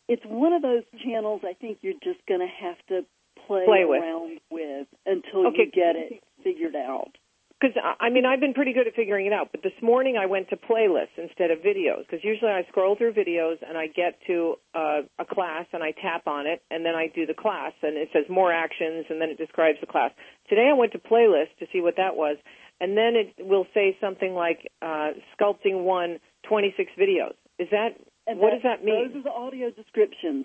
it's 0.08 0.22
one 0.24 0.52
of 0.52 0.62
those 0.62 0.84
channels 1.04 1.40
I 1.44 1.54
think 1.54 1.78
you're 1.82 1.94
just 1.94 2.24
going 2.28 2.40
to 2.40 2.46
have 2.46 2.76
to 2.88 3.04
play, 3.46 3.64
Play 3.66 3.84
with. 3.84 4.02
around 4.02 4.38
with 4.50 4.86
until 5.04 5.48
Okay. 5.48 5.64
you 5.64 5.70
get 5.72 5.96
it 5.96 6.22
figured 6.44 6.76
out. 6.76 7.10
Because 7.58 7.74
I 8.00 8.10
mean, 8.10 8.26
I've 8.26 8.40
been 8.40 8.52
pretty 8.52 8.74
good 8.74 8.86
at 8.86 8.94
figuring 8.94 9.24
it 9.24 9.32
out. 9.32 9.48
But 9.50 9.62
this 9.62 9.72
morning 9.80 10.16
I 10.20 10.26
went 10.26 10.50
to 10.50 10.56
playlists 10.56 11.16
instead 11.16 11.50
of 11.50 11.60
videos. 11.60 12.00
Because 12.00 12.22
usually 12.22 12.50
I 12.50 12.64
scroll 12.68 12.96
through 12.96 13.14
videos 13.14 13.56
and 13.66 13.78
I 13.78 13.86
get 13.86 14.20
to 14.26 14.56
uh, 14.74 15.00
a 15.18 15.24
class 15.24 15.64
and 15.72 15.82
I 15.82 15.92
tap 15.92 16.26
on 16.26 16.46
it 16.46 16.62
and 16.70 16.84
then 16.84 16.94
I 16.94 17.06
do 17.14 17.24
the 17.24 17.34
class 17.34 17.72
and 17.82 17.96
it 17.96 18.10
says 18.12 18.24
more 18.28 18.52
actions 18.52 19.06
and 19.08 19.20
then 19.20 19.30
it 19.30 19.38
describes 19.38 19.78
the 19.80 19.86
class. 19.86 20.10
Today 20.50 20.68
I 20.70 20.76
went 20.76 20.92
to 20.92 20.98
playlist 20.98 21.56
to 21.60 21.66
see 21.72 21.80
what 21.80 21.96
that 21.96 22.14
was, 22.14 22.36
and 22.78 22.96
then 22.96 23.14
it 23.16 23.46
will 23.46 23.66
say 23.72 23.96
something 24.02 24.34
like 24.34 24.70
uh, 24.82 25.12
sculpting 25.40 25.84
one 25.84 26.18
26 26.46 26.92
videos. 26.98 27.34
Is 27.58 27.68
that 27.70 27.96
And 28.26 28.38
what 28.38 28.52
does 28.52 28.62
that 28.64 28.84
mean? 28.84 29.08
Those 29.08 29.20
are 29.20 29.24
the 29.24 29.30
audio 29.30 29.70
descriptions. 29.70 30.44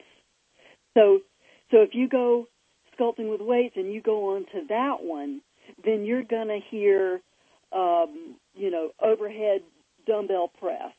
So, 0.94 1.20
so 1.72 1.82
if 1.82 1.90
you 1.94 2.08
go 2.08 2.48
sculpting 2.98 3.30
with 3.30 3.42
weights 3.42 3.76
and 3.76 3.94
you 3.94 4.02
go 4.02 4.36
on 4.36 4.46
to 4.54 4.68
that 4.70 4.98
one, 5.02 5.42
then 5.84 6.04
you're 6.06 6.24
going 6.24 6.48
to 6.48 6.60
hear, 6.70 7.22
um, 7.74 8.36
you 8.54 8.70
know, 8.72 8.90
overhead 9.02 9.62
dumbbell 10.08 10.50
press, 10.60 10.94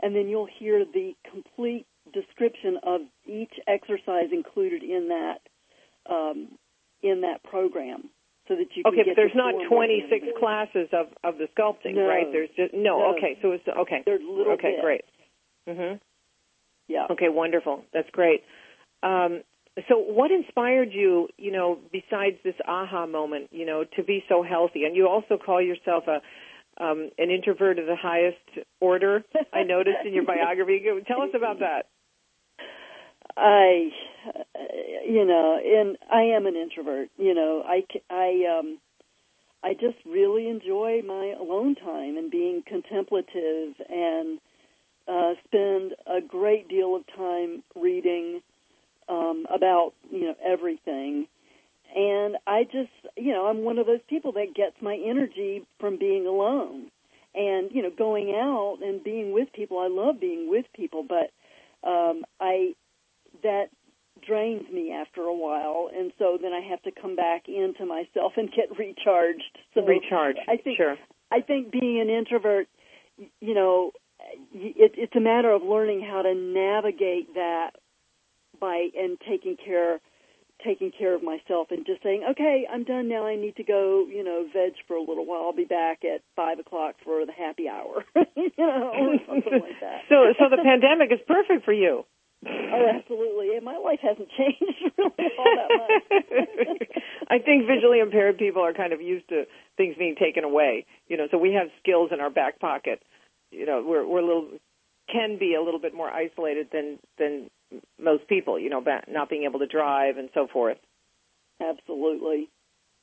and 0.00 0.14
then 0.14 0.28
you'll 0.28 0.48
hear 0.58 0.84
the 0.84 1.14
complete 1.30 1.86
description 2.12 2.78
of 2.82 3.00
each 3.26 3.52
exercise 3.66 4.30
included 4.32 4.82
in 4.82 5.08
that 5.08 5.38
um, 6.10 6.48
in 7.02 7.20
that 7.22 7.42
program, 7.42 8.08
so 8.48 8.54
that 8.56 8.66
you 8.74 8.82
can 8.84 8.92
Okay, 8.92 9.02
but 9.10 9.16
there's 9.16 9.34
not 9.34 9.54
26 9.68 10.10
right. 10.10 10.34
classes 10.38 10.88
of 10.92 11.06
of 11.24 11.38
the 11.38 11.48
sculpting, 11.56 11.94
No. 11.94 12.06
right? 12.06 12.26
There's 12.32 12.50
just 12.56 12.72
no. 12.74 12.98
No. 12.98 13.14
Okay, 13.16 13.38
so 13.42 13.52
it's 13.52 13.64
okay. 13.68 14.02
There's 14.04 14.20
little 14.22 14.52
Okay, 14.54 14.72
bits. 14.72 14.82
great. 14.82 15.04
Mhm. 15.68 16.00
Yeah. 16.88 17.06
Okay, 17.10 17.28
wonderful. 17.30 17.84
That's 17.92 18.08
great. 18.10 18.44
Um, 19.02 19.42
so, 19.88 19.98
what 19.98 20.30
inspired 20.30 20.92
you, 20.92 21.28
you 21.36 21.50
know, 21.50 21.78
besides 21.90 22.36
this 22.44 22.54
aha 22.66 23.06
moment, 23.06 23.48
you 23.50 23.66
know, 23.66 23.84
to 23.96 24.04
be 24.04 24.22
so 24.28 24.42
healthy? 24.42 24.84
And 24.84 24.94
you 24.94 25.08
also 25.08 25.36
call 25.36 25.60
yourself 25.60 26.04
a 26.06 26.20
um, 26.82 27.10
an 27.18 27.30
introvert 27.30 27.78
of 27.78 27.86
the 27.86 27.96
highest 27.96 28.66
order. 28.80 29.24
I 29.52 29.62
noticed 29.62 29.98
in 30.04 30.12
your 30.12 30.24
biography. 30.24 30.82
Tell 31.06 31.22
us 31.22 31.30
about 31.34 31.60
that. 31.60 31.86
I, 33.36 33.90
you 35.08 35.24
know, 35.24 35.58
and 35.64 35.96
I 36.12 36.36
am 36.36 36.46
an 36.46 36.56
introvert. 36.56 37.08
You 37.16 37.34
know, 37.34 37.62
i 37.66 37.84
i 38.10 38.58
um, 38.58 38.78
I 39.64 39.72
just 39.74 39.96
really 40.04 40.48
enjoy 40.48 41.02
my 41.06 41.34
alone 41.40 41.74
time 41.74 42.16
and 42.16 42.30
being 42.30 42.62
contemplative 42.66 43.74
and 43.88 44.38
uh, 45.08 45.32
spend 45.46 45.94
a 46.06 46.20
great 46.20 46.68
deal 46.68 46.94
of 46.94 47.02
time 47.16 47.62
reading 47.74 48.40
um, 49.08 49.46
about 49.52 49.92
you 50.10 50.22
know 50.22 50.34
everything. 50.44 51.26
And 51.96 52.36
I 52.44 52.64
just, 52.64 52.90
you 53.16 53.32
know, 53.32 53.46
I'm 53.46 53.58
one 53.58 53.78
of 53.78 53.86
those 53.86 54.00
people 54.08 54.32
that 54.32 54.54
gets 54.54 54.74
my 54.80 54.96
energy 54.96 55.64
from 55.78 55.96
being 55.96 56.26
alone. 56.26 56.90
And 57.34 57.70
you 57.72 57.82
know, 57.82 57.90
going 57.96 58.30
out 58.30 58.78
and 58.82 59.02
being 59.02 59.32
with 59.32 59.52
people, 59.52 59.78
I 59.78 59.88
love 59.88 60.20
being 60.20 60.50
with 60.50 60.66
people, 60.74 61.04
but 61.08 61.30
um, 61.88 62.24
I 62.40 62.74
that 63.42 63.66
drains 64.26 64.70
me 64.72 64.92
after 64.92 65.22
a 65.22 65.34
while, 65.34 65.90
and 65.94 66.12
so 66.18 66.38
then 66.40 66.52
I 66.52 66.60
have 66.70 66.82
to 66.82 66.90
come 66.90 67.16
back 67.16 67.48
into 67.48 67.84
myself 67.84 68.32
and 68.36 68.50
get 68.50 68.70
recharged. 68.78 69.58
So 69.74 69.84
Recharge. 69.84 70.36
I 70.48 70.56
think 70.56 70.76
sure. 70.76 70.96
I 71.30 71.40
think 71.40 71.72
being 71.72 72.00
an 72.00 72.08
introvert, 72.08 72.68
you 73.40 73.54
know, 73.54 73.92
it, 74.52 74.92
it's 74.96 75.16
a 75.16 75.20
matter 75.20 75.50
of 75.50 75.62
learning 75.62 76.06
how 76.08 76.22
to 76.22 76.34
navigate 76.34 77.34
that 77.34 77.72
by 78.64 78.88
and 78.96 79.18
taking 79.28 79.56
care 79.62 80.00
taking 80.64 80.90
care 80.96 81.14
of 81.14 81.22
myself 81.22 81.68
and 81.70 81.84
just 81.84 82.02
saying, 82.02 82.24
okay, 82.30 82.64
I'm 82.70 82.84
done 82.84 83.08
now. 83.08 83.26
I 83.26 83.36
need 83.36 83.56
to 83.56 83.64
go, 83.64 84.06
you 84.08 84.24
know, 84.24 84.46
veg 84.52 84.72
for 84.88 84.96
a 84.96 85.02
little 85.02 85.26
while. 85.26 85.42
I'll 85.42 85.52
be 85.52 85.68
back 85.68 86.04
at 86.04 86.22
five 86.36 86.58
o'clock 86.58 86.94
for 87.04 87.26
the 87.26 87.32
happy 87.32 87.68
hour, 87.68 88.04
you 88.36 88.50
know, 88.56 88.92
or 88.94 89.18
something 89.28 89.60
like 89.60 89.80
that. 89.82 90.08
so, 90.08 90.32
so 90.38 90.48
the 90.48 90.62
pandemic 90.62 91.12
is 91.12 91.20
perfect 91.26 91.66
for 91.66 91.72
you. 91.72 92.04
Oh, 92.46 92.86
absolutely. 92.94 93.56
And 93.56 93.64
my 93.64 93.76
life 93.76 94.00
hasn't 94.02 94.28
changed 94.36 94.80
really 94.98 95.28
all 95.38 95.52
that 95.56 95.70
much. 95.76 96.88
I 97.28 97.38
think 97.38 97.66
visually 97.66 98.00
impaired 98.00 98.38
people 98.38 98.62
are 98.62 98.74
kind 98.74 98.92
of 98.92 99.00
used 99.00 99.28
to 99.30 99.44
things 99.76 99.96
being 99.98 100.14
taken 100.16 100.44
away. 100.44 100.86
You 101.08 101.16
know, 101.16 101.26
so 101.30 101.38
we 101.38 101.52
have 101.54 101.68
skills 101.82 102.10
in 102.12 102.20
our 102.20 102.30
back 102.30 102.60
pocket. 102.60 103.02
You 103.50 103.66
know, 103.66 103.84
we're 103.86 104.06
we're 104.06 104.20
a 104.20 104.26
little 104.26 104.48
can 105.10 105.38
be 105.38 105.54
a 105.54 105.62
little 105.62 105.80
bit 105.80 105.94
more 105.94 106.08
isolated 106.08 106.68
than 106.72 106.98
than 107.18 107.50
most 107.98 108.26
people. 108.28 108.58
You 108.58 108.70
know, 108.70 108.84
not 109.08 109.28
being 109.30 109.44
able 109.44 109.60
to 109.60 109.66
drive 109.66 110.16
and 110.16 110.28
so 110.34 110.46
forth. 110.52 110.78
Absolutely. 111.60 112.50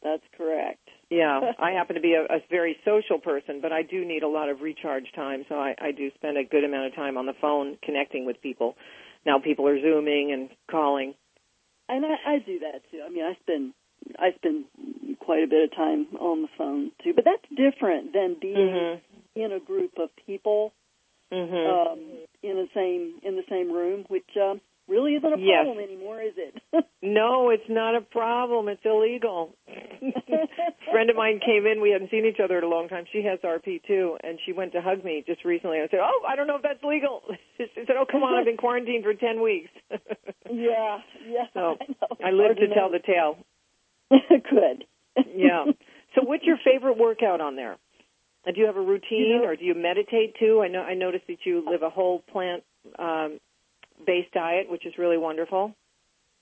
That's 0.04 0.24
correct. 0.36 0.88
Yeah, 1.10 1.52
I 1.60 1.72
happen 1.72 1.96
to 1.96 2.02
be 2.02 2.14
a, 2.14 2.24
a 2.24 2.40
very 2.50 2.78
social 2.86 3.20
person, 3.20 3.60
but 3.62 3.72
I 3.72 3.84
do 3.84 4.04
need 4.06 4.24
a 4.24 4.28
lot 4.28 4.50
of 4.50 4.62
recharge 4.62 5.12
time. 5.16 5.46
So 5.48 5.56
I, 5.56 5.76
I 5.80 5.92
do 5.92 6.10
spend 6.16 6.38
a 6.38 6.44
good 6.44 6.64
amount 6.64 6.88
of 6.88 6.96
time 6.96 7.18
on 7.18 7.26
the 7.26 7.34
phone 7.40 7.78
connecting 7.84 8.26
with 8.26 8.42
people. 8.42 8.76
Now 9.26 9.40
people 9.40 9.68
are 9.68 9.80
zooming 9.80 10.32
and 10.32 10.50
calling. 10.70 11.14
And 11.88 12.06
I, 12.06 12.36
I 12.36 12.40
do 12.40 12.60
that 12.60 12.82
too. 12.90 13.02
I 13.06 13.10
mean, 13.10 13.24
I 13.24 13.34
spend 13.42 13.74
I 14.18 14.32
spend 14.36 14.66
quite 15.20 15.44
a 15.44 15.48
bit 15.48 15.64
of 15.70 15.76
time 15.76 16.08
on 16.20 16.42
the 16.42 16.48
phone 16.58 16.92
too, 17.04 17.14
but 17.14 17.26
that's 17.26 17.46
different 17.50 18.14
than 18.14 18.36
being 18.42 18.56
Mhm. 18.56 19.02
in 19.36 19.52
a 19.52 19.60
group 19.60 19.92
of 20.00 20.10
people 20.26 20.74
Mhm. 21.32 21.92
um, 21.94 22.00
in 22.44 22.56
the 22.56 22.68
same 22.74 23.20
in 23.24 23.36
the 23.36 23.44
same 23.50 23.72
room, 23.72 24.06
which 24.10 24.28
um, 24.38 24.60
really 24.88 25.16
isn't 25.16 25.34
a 25.34 25.38
Yes. 25.40 25.64
problem 25.64 25.80
anymore, 25.84 26.22
is 26.22 26.34
it? 26.38 26.56
No, 27.04 27.50
it's 27.50 27.68
not 27.68 27.96
a 27.96 28.02
problem. 28.02 28.68
It's 28.70 28.86
illegal. 28.86 29.56
a 29.68 30.92
friend 30.92 31.10
of 31.10 31.16
mine 31.16 31.40
came 31.44 31.66
in. 31.66 31.82
We 31.82 31.90
hadn't 31.90 32.12
seen 32.12 32.26
each 32.26 32.40
other 32.40 32.60
in 32.60 32.64
a 32.64 32.68
long 32.68 32.90
time. 32.90 33.06
She 33.12 33.24
has 33.24 33.40
RP 33.40 33.82
too, 33.88 34.18
and 34.24 34.38
she 34.46 34.54
went 34.54 34.74
to 34.74 34.82
hug 34.82 35.04
me 35.04 35.24
just 35.26 35.44
recently. 35.44 35.80
I 35.80 35.88
said, 35.90 36.00
"Oh, 36.02 36.22
I 36.28 36.36
don't 36.36 36.46
know 36.48 36.58
if 36.58 36.62
that's 36.62 36.84
legal." 36.84 37.22
She 37.58 37.66
said, 37.76 37.96
"Oh, 37.98 38.06
come 38.10 38.22
on, 38.24 38.38
I've 38.38 38.46
been 38.46 38.58
quarantined 38.58 39.04
for 39.04 39.14
ten 39.16 39.42
weeks." 39.42 39.70
yeah, 40.52 41.00
yeah. 41.28 41.46
So, 41.54 41.78
I, 41.82 41.86
know. 41.88 42.28
I 42.28 42.32
live 42.32 42.58
to 42.58 42.68
tell 42.74 42.90
the 42.92 43.00
tale. 43.00 43.38
Good. 44.30 44.86
yeah. 45.36 45.66
So, 46.16 46.22
what's 46.24 46.44
your 46.44 46.58
favorite 46.64 46.98
workout 46.98 47.42
on 47.42 47.56
there? 47.56 47.78
And 48.46 48.56
do 48.56 48.62
you 48.62 48.68
have 48.68 48.78
a 48.78 48.82
routine, 48.82 49.28
You 49.28 49.38
know- 49.40 49.46
or 49.46 49.56
do 49.56 49.66
you 49.66 49.76
meditate 49.76 50.36
too? 50.36 50.62
I 50.62 50.68
know 50.68 50.82
I 50.82 50.94
noticed 50.96 51.28
that 51.28 51.46
you 51.46 51.64
live 51.70 51.84
a 51.84 51.90
whole 51.90 52.20
plant 52.20 52.64
um, 52.98 53.40
based 54.06 54.32
diet, 54.32 54.70
which 54.70 54.86
is 54.86 54.98
really 54.98 55.18
wonderful. 55.18 55.76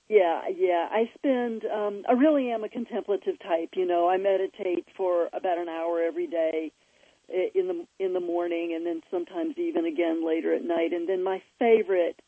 Yeah, 0.08 0.48
yeah. 0.48 0.88
I 0.90 1.10
spend. 1.14 1.64
Um, 1.66 2.02
I 2.08 2.12
really 2.12 2.50
am 2.50 2.64
a 2.64 2.68
contemplative 2.68 3.38
type. 3.38 3.70
You 3.74 3.86
know, 3.86 4.08
I 4.08 4.16
meditate 4.16 4.86
for 4.96 5.28
about 5.32 5.58
an 5.58 5.68
hour 5.68 6.00
every 6.02 6.26
day 6.26 6.72
in 7.28 7.68
the 7.68 7.86
in 8.04 8.12
the 8.12 8.20
morning, 8.20 8.72
and 8.74 8.84
then 8.84 9.02
sometimes 9.10 9.56
even 9.56 9.84
again 9.84 10.26
later 10.26 10.52
at 10.54 10.64
night. 10.64 10.92
And 10.92 11.08
then 11.08 11.22
my 11.22 11.42
favorite, 11.58 12.20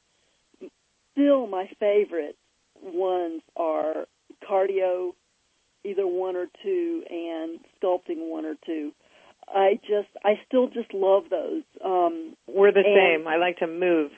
still 1.13 1.47
my 1.47 1.69
favorite 1.81 2.37
ones 2.81 3.43
are 3.57 4.07
cardio, 4.49 5.15
either 5.85 6.07
one 6.07 6.37
or 6.37 6.47
two, 6.63 7.03
and 7.11 7.59
sculpting 7.83 8.31
one 8.31 8.45
or 8.45 8.55
two. 8.65 8.93
I 9.55 9.79
just, 9.87 10.09
I 10.25 10.41
still 10.47 10.69
just 10.69 10.93
love 10.95 11.25
those. 11.31 11.63
Um, 11.85 12.37
We're 12.47 12.73
the 12.73 12.81
And- 12.85 12.97
same. 13.21 13.29
I 13.29 13.37
like 13.37 13.59
to 13.59 13.67
move. 13.67 14.11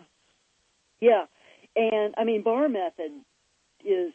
yeah, 1.00 1.26
and 1.76 2.14
I 2.16 2.24
mean 2.24 2.42
bar 2.42 2.68
method 2.68 3.10
is 3.84 4.12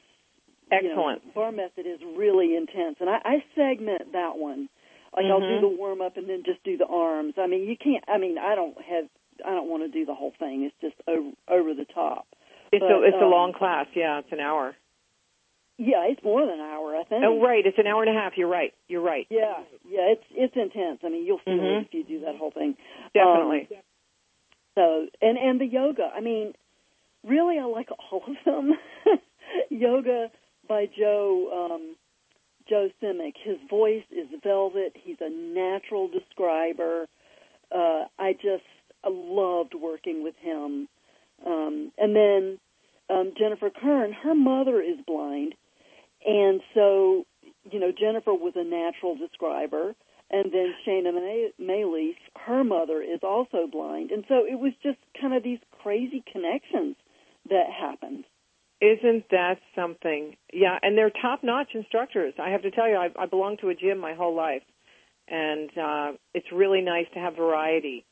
you 0.71 0.83
know, 0.83 0.89
Excellent. 0.89 1.33
bar 1.33 1.51
method 1.51 1.85
is 1.87 1.99
really 2.15 2.55
intense, 2.55 2.97
and 2.99 3.09
I, 3.09 3.19
I 3.25 3.43
segment 3.55 4.11
that 4.13 4.37
one. 4.37 4.69
Like 5.15 5.25
I'll 5.25 5.41
Mhm. 5.41 5.55
do 5.55 5.61
the 5.61 5.75
warm 5.75 6.01
up 6.01 6.17
and 6.17 6.29
then 6.29 6.43
just 6.43 6.63
do 6.63 6.77
the 6.77 6.85
arms. 6.85 7.33
I 7.37 7.47
mean, 7.47 7.67
you 7.67 7.75
can't. 7.75 8.03
I 8.07 8.17
mean, 8.19 8.37
I 8.37 8.53
don't 8.55 8.79
have. 8.81 9.09
I 9.43 9.51
don't 9.55 9.67
want 9.69 9.81
to 9.83 9.89
do 9.89 10.05
the 10.05 10.13
whole 10.13 10.33
thing. 10.37 10.63
It's 10.63 10.75
just 10.81 10.95
over 11.07 11.31
over 11.47 11.73
the 11.73 11.85
top. 11.85 12.27
It's 12.71 12.83
a 12.83 12.87
But, 12.87 13.03
it's 13.05 13.17
a 13.17 13.25
um, 13.25 13.31
long 13.31 13.53
class. 13.53 13.87
Yeah, 13.95 14.19
it's 14.19 14.31
an 14.31 14.39
hour. 14.39 14.75
Yeah, 15.81 16.03
it's 16.11 16.21
more 16.23 16.41
than 16.45 16.55
an 16.55 16.59
hour. 16.59 16.95
I 16.97 17.03
think. 17.05 17.23
Oh, 17.25 17.41
right. 17.41 17.65
It's 17.65 17.77
an 17.77 17.87
hour 17.87 18.03
and 18.03 18.09
a 18.15 18.19
half. 18.19 18.33
You're 18.35 18.49
right. 18.49 18.73
You're 18.89 19.01
right. 19.01 19.25
Yeah, 19.29 19.63
yeah. 19.89 20.11
It's 20.11 20.25
it's 20.31 20.55
intense. 20.57 20.99
I 21.05 21.09
mean, 21.09 21.25
you'll 21.25 21.39
feel 21.39 21.55
Mhm. 21.55 21.81
it 21.81 21.87
if 21.87 21.93
you 21.93 22.03
do 22.03 22.19
that 22.25 22.35
whole 22.35 22.51
thing. 22.51 22.75
Definitely. 23.13 23.69
Um, 23.71 23.77
so 24.75 25.07
and 25.21 25.37
and 25.37 25.59
the 25.61 25.65
yoga. 25.65 26.11
I 26.13 26.19
mean, 26.19 26.53
really, 27.23 27.57
I 27.57 27.63
like 27.63 27.87
all 28.11 28.23
of 28.27 28.35
them. 28.45 28.73
yoga 29.69 30.29
by 30.67 30.85
Joe 30.87 31.69
um, 31.71 31.95
Joe 32.67 32.89
Simic. 33.01 33.33
His 33.41 33.57
voice 33.69 34.03
is 34.11 34.27
velvet. 34.43 34.95
He's 35.01 35.17
a 35.21 35.29
natural 35.29 36.09
describer. 36.09 37.07
Uh, 37.73 38.05
I 38.19 38.33
just 38.33 38.63
I 39.03 39.09
loved 39.09 39.75
working 39.75 40.23
with 40.23 40.35
him. 40.41 40.89
Um, 41.45 41.91
and 41.97 42.13
then 42.15 42.59
um, 43.09 43.31
Jennifer 43.37 43.69
Kern, 43.69 44.11
her 44.11 44.35
mother 44.35 44.81
is 44.81 44.97
blind, 45.07 45.55
and 46.25 46.61
so 46.73 47.25
you 47.71 47.79
know 47.79 47.91
Jennifer 47.91 48.33
was 48.33 48.53
a 48.55 48.63
natural 48.63 49.15
describer. 49.15 49.95
And 50.31 50.51
then 50.53 50.75
Shana 50.85 51.11
May- 51.57 52.15
her 52.45 52.63
mother 52.63 53.01
is 53.01 53.21
also 53.23 53.65
blind, 53.65 54.11
and 54.11 54.23
so 54.27 54.45
it 54.45 54.59
was 54.59 54.73
just 54.83 54.99
kind 55.19 55.33
of 55.33 55.41
these 55.41 55.57
crazy 55.81 56.23
connections 56.31 56.95
that 57.49 57.65
happened. 57.71 58.25
Isn't 58.81 59.25
that 59.31 59.59
something? 59.75 60.37
Yeah, 60.53 60.77
and 60.81 60.97
they're 60.97 61.09
top-notch 61.09 61.69
instructors. 61.73 62.33
I 62.39 62.51
have 62.51 62.61
to 62.61 62.71
tell 62.71 62.87
you, 62.87 62.95
I, 62.95 63.09
I 63.17 63.25
belong 63.25 63.57
to 63.57 63.69
a 63.69 63.75
gym 63.75 63.97
my 63.97 64.13
whole 64.13 64.35
life, 64.35 64.61
and 65.27 65.69
uh, 65.77 66.11
it's 66.33 66.51
really 66.51 66.81
nice 66.81 67.07
to 67.13 67.19
have 67.19 67.35
variety 67.35 68.05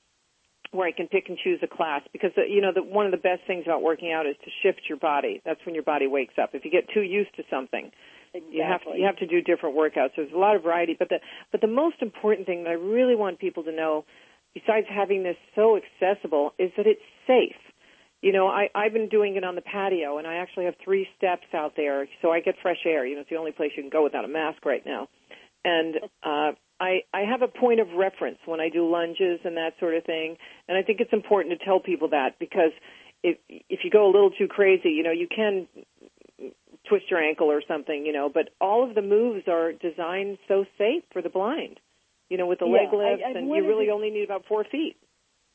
where 0.72 0.88
I 0.88 0.92
can 0.92 1.08
pick 1.08 1.30
and 1.30 1.38
choose 1.38 1.60
a 1.64 1.68
class 1.68 2.02
because 2.12 2.32
uh, 2.38 2.42
you 2.44 2.62
know 2.62 2.72
the, 2.74 2.84
one 2.84 3.06
of 3.06 3.12
the 3.12 3.18
best 3.18 3.42
things 3.48 3.64
about 3.66 3.82
working 3.82 4.12
out 4.12 4.26
is 4.26 4.36
to 4.44 4.52
shift 4.64 4.82
your 4.90 4.98
body. 4.98 5.42
That's 5.46 5.60
when 5.66 5.76
your 5.76 5.84
body 5.84 6.08
wakes 6.08 6.36
up. 6.42 6.52
If 6.54 6.66
you 6.66 6.72
get 6.72 6.90
too 6.94 7.02
used 7.02 7.36
to 7.38 7.44
something, 7.50 7.92
Exactly. 8.34 8.58
you 8.58 8.64
have 8.64 8.82
to, 8.84 9.00
you 9.00 9.06
have 9.06 9.18
to 9.18 9.28
do 9.28 9.42
different 9.42 9.76
workouts. 9.76 10.12
There's 10.16 10.32
a 10.34 10.38
lot 10.38 10.56
of 10.56 10.64
variety, 10.64 10.96
but 10.98 11.10
the 11.10 11.20
but 11.52 11.62
the 11.62 11.68
most 11.68 11.98
important 12.02 12.48
thing 12.48 12.64
that 12.64 12.70
I 12.70 12.74
really 12.74 13.16
want 13.16 13.40
people 13.40 13.64
to 13.64 13.72
know, 13.72 14.06
besides 14.54 14.88
having 14.90 15.24
this 15.24 15.38
so 15.56 15.78
accessible, 15.78 16.54
is 16.60 16.72
that 16.78 16.88
it's 16.88 17.02
safe. 17.26 17.56
You 18.22 18.34
know, 18.34 18.48
I 18.48 18.70
I've 18.76 18.94
been 18.94 19.10
doing 19.10 19.36
it 19.36 19.44
on 19.44 19.56
the 19.56 19.62
patio, 19.62 20.18
and 20.18 20.28
I 20.28 20.36
actually 20.36 20.66
have 20.66 20.76
three 20.84 21.08
steps 21.18 21.48
out 21.54 21.74
there, 21.76 22.08
so 22.22 22.32
I 22.32 22.42
get 22.42 22.56
fresh 22.62 22.86
air. 22.86 23.06
You 23.06 23.16
know, 23.16 23.22
it's 23.22 23.30
the 23.30 23.38
only 23.38 23.52
place 23.52 23.72
you 23.76 23.84
can 23.84 23.90
go 23.90 24.04
without 24.04 24.26
a 24.26 24.28
mask 24.28 24.66
right 24.66 24.86
now, 24.86 25.08
and 25.64 25.96
uh, 26.24 26.52
I 26.80 27.04
I 27.14 27.22
have 27.22 27.42
a 27.42 27.48
point 27.48 27.80
of 27.80 27.88
reference 27.94 28.38
when 28.46 28.60
I 28.60 28.70
do 28.70 28.90
lunges 28.90 29.40
and 29.44 29.58
that 29.58 29.74
sort 29.80 29.96
of 29.96 30.04
thing, 30.04 30.38
and 30.68 30.78
I 30.78 30.84
think 30.84 31.00
it's 31.00 31.14
important 31.14 31.58
to 31.58 31.66
tell 31.66 31.80
people 31.80 32.10
that 32.10 32.38
because 32.40 32.72
if 33.24 33.38
if 33.50 33.80
you 33.84 33.90
go 33.90 34.06
a 34.06 34.12
little 34.12 34.32
too 34.32 34.48
crazy, 34.48 34.90
you 34.90 35.04
know, 35.04 35.12
you 35.12 35.28
can 35.28 35.68
twist 36.88 37.10
your 37.10 37.20
ankle 37.20 37.52
or 37.52 37.62
something, 37.68 38.06
you 38.06 38.14
know, 38.14 38.30
but 38.30 38.50
all 38.62 38.88
of 38.88 38.96
the 38.96 39.02
moves 39.02 39.48
are 39.48 39.74
designed 39.74 40.38
so 40.48 40.66
safe 40.78 41.04
for 41.12 41.22
the 41.22 41.30
blind. 41.30 41.80
You 42.30 42.38
know, 42.38 42.46
with 42.46 42.60
the 42.60 42.66
Yeah, 42.68 42.82
leg 42.84 42.94
lifts, 42.94 43.24
I- 43.26 43.30
I 43.30 43.32
and 43.32 43.48
you 43.50 43.66
really 43.68 43.86
to- 43.88 43.92
only 43.92 44.10
need 44.12 44.24
about 44.24 44.46
four 44.46 44.64
feet. 44.66 44.98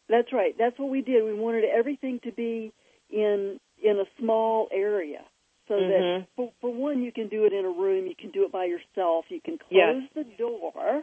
That's 0.09 0.33
right. 0.33 0.57
That's 0.59 0.79
what 0.79 0.89
we 0.89 1.03
did. 1.03 1.23
We 1.23 1.35
wanted 1.35 1.65
everything 1.65 2.19
to 2.21 2.33
be 2.33 2.73
in 3.11 3.61
in 3.83 3.99
a 3.99 4.07
small 4.19 4.69
area, 4.71 5.25
so 5.73 5.81
Mhm. 5.81 5.89
that 5.89 6.27
for, 6.37 6.53
for 6.61 6.71
one, 6.73 7.03
you 7.03 7.13
can 7.13 7.29
do 7.29 7.45
it 7.45 7.53
in 7.53 7.65
a 7.65 7.71
room. 7.71 8.07
You 8.07 8.15
can 8.15 8.31
do 8.31 8.45
it 8.45 8.53
by 8.53 8.67
yourself. 8.67 9.25
You 9.31 9.41
can 9.41 9.57
close 9.59 10.03
Yes. 10.03 10.11
the 10.15 10.25
door, 10.37 11.03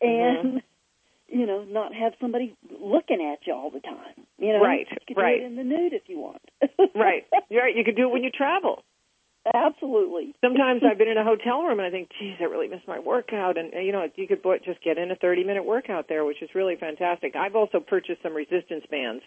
and 0.00 0.54
Mhm. 0.54 0.62
you 1.28 1.44
know, 1.44 1.64
not 1.64 1.92
have 1.92 2.14
somebody 2.20 2.54
looking 2.70 3.20
at 3.20 3.46
you 3.46 3.52
all 3.52 3.70
the 3.70 3.80
time. 3.80 4.26
You 4.38 4.52
know, 4.52 4.62
Right, 4.62 4.86
You 4.90 5.14
can 5.14 5.16
right. 5.16 5.38
do 5.40 5.44
it 5.44 5.46
in 5.46 5.56
the 5.56 5.64
nude 5.64 5.92
if 5.92 6.08
you 6.08 6.18
want. 6.18 6.42
Right. 6.94 7.26
You're 7.50 7.62
right. 7.62 7.76
You 7.76 7.84
can 7.84 7.94
do 7.94 8.04
it 8.08 8.12
when 8.12 8.24
you 8.24 8.30
travel. 8.42 8.82
Absolutely. 9.52 10.34
Sometimes 10.40 10.82
I've 10.88 10.98
been 10.98 11.08
in 11.08 11.18
a 11.18 11.24
hotel 11.24 11.62
room 11.62 11.78
and 11.78 11.86
I 11.86 11.90
think, 11.90 12.10
geez, 12.18 12.36
I 12.40 12.44
really 12.44 12.68
missed 12.68 12.88
my 12.88 12.98
workout. 12.98 13.58
And, 13.58 13.72
you 13.84 13.92
know, 13.92 14.08
you 14.14 14.26
could 14.26 14.42
just 14.64 14.82
get 14.82 14.98
in 14.98 15.10
a 15.10 15.16
30 15.16 15.44
minute 15.44 15.64
workout 15.64 16.08
there, 16.08 16.24
which 16.24 16.42
is 16.42 16.50
really 16.54 16.76
fantastic. 16.76 17.36
I've 17.36 17.56
also 17.56 17.80
purchased 17.80 18.22
some 18.22 18.34
resistance 18.34 18.84
bands. 18.90 19.22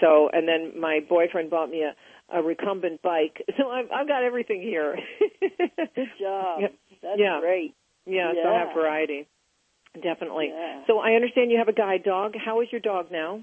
So, 0.00 0.30
and 0.32 0.48
then 0.48 0.80
my 0.80 1.00
boyfriend 1.06 1.50
bought 1.50 1.70
me 1.70 1.82
a, 1.82 1.94
a 2.30 2.42
recumbent 2.42 3.02
bike. 3.02 3.42
So 3.58 3.70
I've, 3.70 3.90
I've 3.94 4.08
got 4.08 4.22
everything 4.24 4.62
here. 4.62 4.96
Good 5.94 6.08
job. 6.20 6.60
Yeah. 6.60 6.68
That's 7.02 7.18
Yeah. 7.18 7.40
great. 7.40 7.74
Yeah, 8.06 8.32
so 8.42 8.48
I 8.48 8.58
have 8.58 8.74
variety. 8.74 9.28
Definitely. 10.02 10.48
Yeah. 10.52 10.82
So 10.86 10.98
I 10.98 11.12
understand 11.12 11.50
you 11.50 11.58
have 11.58 11.68
a 11.68 11.72
guide 11.72 12.02
dog. 12.04 12.34
How 12.36 12.60
is 12.62 12.68
your 12.72 12.80
dog 12.80 13.12
now? 13.12 13.42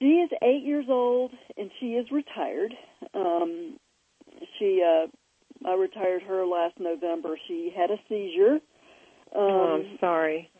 She 0.00 0.06
is 0.06 0.30
eight 0.42 0.62
years 0.64 0.86
old 0.88 1.32
and 1.56 1.70
she 1.80 1.94
is 1.94 2.06
retired. 2.10 2.74
Um, 3.14 3.78
she, 4.58 4.82
uh, 4.84 5.06
I 5.68 5.74
retired 5.74 6.22
her 6.22 6.44
last 6.46 6.78
November. 6.78 7.36
She 7.48 7.72
had 7.74 7.90
a 7.90 7.96
seizure. 8.08 8.54
Um, 9.34 9.40
oh, 9.40 9.74
I'm 9.84 9.98
sorry. 10.00 10.50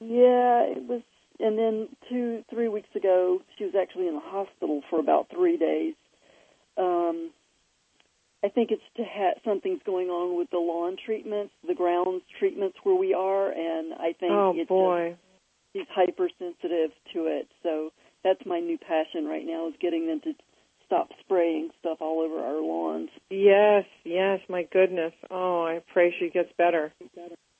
yeah, 0.00 0.62
it 0.64 0.82
was, 0.88 1.02
and 1.40 1.58
then 1.58 1.88
two, 2.08 2.44
three 2.50 2.68
weeks 2.68 2.94
ago, 2.94 3.40
she 3.56 3.64
was 3.64 3.74
actually 3.80 4.08
in 4.08 4.14
the 4.14 4.20
hospital 4.20 4.82
for 4.90 4.98
about 5.00 5.28
three 5.32 5.56
days. 5.56 5.94
Um, 6.76 7.30
I 8.44 8.48
think 8.48 8.70
it's 8.70 8.82
to 8.96 9.04
ha- 9.04 9.38
something's 9.44 9.82
going 9.84 10.08
on 10.08 10.36
with 10.36 10.50
the 10.50 10.58
lawn 10.58 10.96
treatments, 11.04 11.52
the 11.66 11.74
grounds 11.74 12.22
treatments 12.38 12.76
where 12.82 12.96
we 12.96 13.14
are, 13.14 13.50
and 13.50 13.94
I 13.94 14.12
think 14.18 14.32
Oh 14.32 14.50
it's 14.50 14.58
just 14.60 14.68
boy. 14.68 15.16
he's 15.74 15.86
hypersensitive 15.94 16.90
to 17.14 17.26
it. 17.26 17.48
So 17.62 17.90
that's 18.24 18.44
my 18.44 18.58
new 18.60 18.78
passion 18.78 19.26
right 19.26 19.46
now 19.46 19.68
is 19.68 19.74
getting 19.80 20.06
them 20.06 20.20
to 20.24 20.32
stop 20.86 21.10
spraying 21.20 21.70
stuff 21.80 21.98
all 22.00 22.20
over 22.20 22.40
our 22.44 22.60
lawns. 22.60 23.10
Yes, 23.30 23.84
yes, 24.04 24.40
my 24.48 24.64
goodness. 24.64 25.12
Oh, 25.30 25.62
I 25.64 25.80
pray 25.92 26.14
she 26.18 26.28
gets 26.28 26.50
better. 26.58 26.92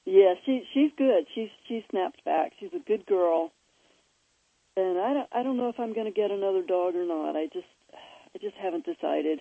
Yeah, 0.04 0.34
she 0.44 0.64
she's 0.74 0.90
good. 0.98 1.26
She's 1.34 1.48
she 1.68 1.84
snapped 1.90 2.24
back. 2.24 2.52
She's 2.58 2.72
a 2.74 2.82
good 2.86 3.06
girl. 3.06 3.52
And 4.76 4.98
I 4.98 5.12
don't 5.14 5.28
I 5.32 5.42
don't 5.44 5.56
know 5.56 5.68
if 5.68 5.78
I'm 5.78 5.92
going 5.94 6.06
to 6.06 6.12
get 6.12 6.30
another 6.30 6.62
dog 6.62 6.96
or 6.96 7.04
not. 7.06 7.36
I 7.36 7.46
just 7.52 7.66
I 8.34 8.38
just 8.38 8.56
haven't 8.56 8.84
decided. 8.86 9.40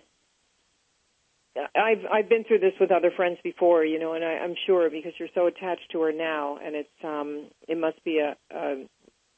I've 1.76 2.06
I've 2.12 2.30
been 2.30 2.46
through 2.46 2.60
this 2.60 2.74
with 2.80 2.92
other 2.92 3.12
friends 3.12 3.38
before, 3.44 3.84
you 3.84 4.00
know, 4.00 4.14
and 4.14 4.24
I, 4.24 4.38
I'm 4.40 4.56
sure 4.66 4.90
because 4.90 5.12
you're 5.20 5.28
so 5.36 5.48
attached 5.48 5.92
to 5.92 6.02
her 6.02 6.14
now, 6.14 6.58
and 6.64 6.76
it's 6.76 7.04
um 7.04 7.48
it 7.68 7.78
must 7.78 8.02
be 8.06 8.20
a, 8.20 8.38
a 8.56 8.86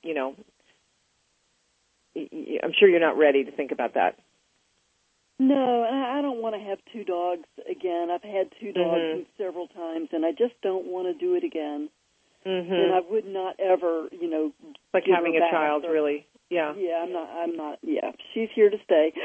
you 0.04 0.14
know 0.14 0.36
I'm 2.16 2.74
sure 2.80 2.88
you're 2.88 3.00
not 3.00 3.18
ready 3.18 3.44
to 3.44 3.52
think 3.52 3.72
about 3.72 3.96
that. 3.96 4.20
No, 5.40 5.82
I 5.84 6.20
I 6.20 6.22
don't 6.22 6.40
want 6.42 6.54
to 6.56 6.62
have 6.62 6.78
two 6.94 7.04
dogs 7.04 7.48
again. 7.70 8.10
I've 8.12 8.22
had 8.22 8.52
two 8.60 8.72
dogs 8.72 9.02
Mhm. 9.02 9.26
several 9.38 9.68
times, 9.70 10.10
and 10.12 10.24
I 10.24 10.32
just 10.32 10.54
don't 10.62 10.86
want 10.86 11.08
to 11.08 11.14
do 11.14 11.34
it 11.34 11.44
again. 11.44 11.90
Mhm. 12.46 12.72
And 12.72 12.94
I 12.94 13.00
would 13.00 13.26
not 13.26 13.60
ever, 13.60 14.08
you 14.12 14.28
know, 14.30 14.52
like 14.94 15.06
having 15.08 15.36
a 15.38 15.40
child, 15.50 15.86
or- 15.86 15.92
really. 15.92 16.28
Yeah. 16.54 16.74
Yeah, 16.78 17.02
I'm 17.04 17.12
not. 17.12 17.30
I'm 17.30 17.56
not. 17.58 17.80
Yeah, 17.82 18.12
she's 18.34 18.50
here 18.54 18.70
to 18.70 18.78
stay. 18.86 19.14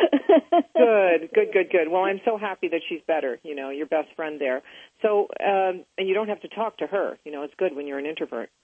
Good, 0.79 1.31
good, 1.35 1.49
good, 1.53 1.71
good. 1.71 1.89
Well, 1.91 2.03
I'm 2.05 2.21
so 2.25 2.39
happy 2.39 2.69
that 2.69 2.81
she's 2.89 3.01
better. 3.07 3.39
You 3.43 3.55
know, 3.55 3.71
your 3.71 3.87
best 3.87 4.09
friend 4.15 4.41
there. 4.41 4.63
So, 5.03 5.27
um, 5.45 5.85
and 5.99 6.07
you 6.09 6.15
don't 6.15 6.29
have 6.29 6.41
to 6.43 6.49
talk 6.49 6.79
to 6.79 6.87
her. 6.87 7.19
You 7.25 7.33
know, 7.33 7.43
it's 7.43 7.55
good 7.59 7.75
when 7.75 7.87
you're 7.87 7.99
an 7.99 8.07
introvert. 8.07 8.49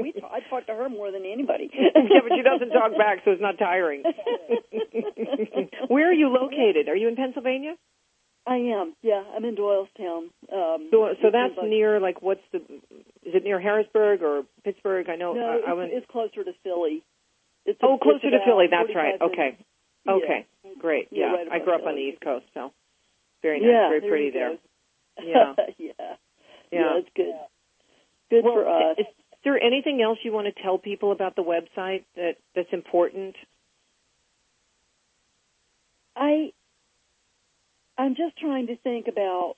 we 0.00 0.12
talk, 0.12 0.30
I 0.32 0.40
talk 0.48 0.66
to 0.68 0.74
her 0.74 0.88
more 0.88 1.10
than 1.10 1.24
anybody. 1.26 1.70
yeah, 1.74 2.20
but 2.22 2.32
she 2.36 2.42
doesn't 2.42 2.70
talk 2.70 2.92
back, 2.96 3.18
so 3.24 3.32
it's 3.32 3.42
not 3.42 3.58
tiring. 3.58 4.02
Where 5.88 6.08
are 6.10 6.14
you 6.14 6.28
located? 6.28 6.88
Are 6.88 6.96
you 6.96 7.08
in 7.08 7.16
Pennsylvania? 7.16 7.74
I 8.46 8.56
am. 8.56 8.94
Yeah, 9.02 9.22
I'm 9.34 9.44
in 9.44 9.56
Doylestown. 9.56 10.28
Um, 10.52 10.88
So, 10.92 11.08
so 11.20 11.30
that's 11.32 11.56
like- 11.58 11.68
near 11.68 11.98
like 12.00 12.22
what's 12.22 12.42
the? 12.52 12.58
Is 12.58 13.34
it 13.34 13.42
near 13.42 13.60
Harrisburg 13.60 14.22
or 14.22 14.42
Pittsburgh? 14.62 15.08
I 15.10 15.16
know. 15.16 15.32
No, 15.34 15.60
I, 15.66 15.70
I 15.70 15.74
went. 15.74 15.90
it's 15.92 16.06
closer 16.10 16.44
to 16.44 16.52
Philly. 16.62 17.02
It's 17.66 17.78
oh, 17.82 17.98
closer 17.98 18.30
to 18.30 18.38
Philly. 18.46 18.66
That's 18.70 18.94
right. 18.94 19.20
Okay. 19.20 19.58
Yeah. 20.06 20.12
Okay. 20.12 20.46
Great. 20.78 21.08
Yeah, 21.10 21.32
right 21.32 21.48
I 21.50 21.58
grew 21.58 21.74
up 21.74 21.86
on 21.86 21.96
the 21.96 22.00
East 22.00 22.20
Coast, 22.20 22.46
so 22.54 22.72
very 23.42 23.60
nice, 23.60 23.68
Yeah, 23.70 23.88
very 23.88 24.00
there 24.00 24.10
pretty 24.10 24.30
there. 24.30 24.52
Yeah. 25.22 25.54
yeah. 25.78 25.92
Yeah. 25.98 26.14
Yeah, 26.70 26.98
it's 26.98 27.08
good. 27.14 27.34
Good 28.30 28.44
well, 28.44 28.54
for 28.54 28.68
us. 28.68 28.96
Is 28.98 29.06
there 29.44 29.62
anything 29.62 30.02
else 30.02 30.18
you 30.22 30.32
want 30.32 30.52
to 30.52 30.62
tell 30.62 30.78
people 30.78 31.12
about 31.12 31.36
the 31.36 31.42
website 31.42 32.04
that 32.16 32.34
that's 32.54 32.72
important? 32.72 33.36
I 36.16 36.52
I'm 37.98 38.14
just 38.14 38.36
trying 38.38 38.66
to 38.68 38.76
think 38.76 39.06
about 39.08 39.56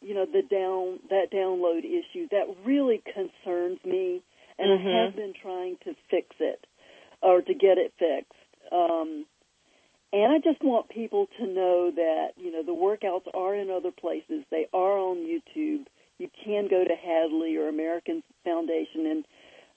you 0.00 0.14
know 0.14 0.26
the 0.26 0.42
down 0.42 0.98
that 1.10 1.30
download 1.32 1.84
issue 1.84 2.28
that 2.30 2.46
really 2.64 3.02
concerns 3.14 3.78
me, 3.84 4.22
and 4.58 4.80
Mhm. 4.80 4.94
I 4.94 5.04
have 5.04 5.16
been 5.16 5.34
trying 5.34 5.76
to 5.84 5.94
fix 6.08 6.28
it 6.40 6.66
or 7.22 7.42
to 7.42 7.54
get 7.54 7.78
it 7.78 7.92
fixed. 7.98 8.32
Um, 8.72 9.26
and 10.12 10.32
I 10.32 10.38
just 10.38 10.62
want 10.62 10.88
people 10.88 11.28
to 11.38 11.46
know 11.46 11.92
that 11.94 12.28
you 12.36 12.50
know 12.50 12.62
the 12.62 12.72
workouts 12.72 13.32
are 13.34 13.54
in 13.54 13.70
other 13.70 13.92
places. 13.92 14.44
They 14.50 14.66
are 14.72 14.98
on 14.98 15.18
YouTube. 15.18 15.86
You 16.18 16.28
can 16.44 16.68
go 16.68 16.84
to 16.84 16.94
Hadley 16.94 17.56
or 17.56 17.68
American 17.68 18.22
Foundation, 18.44 19.06
and 19.06 19.24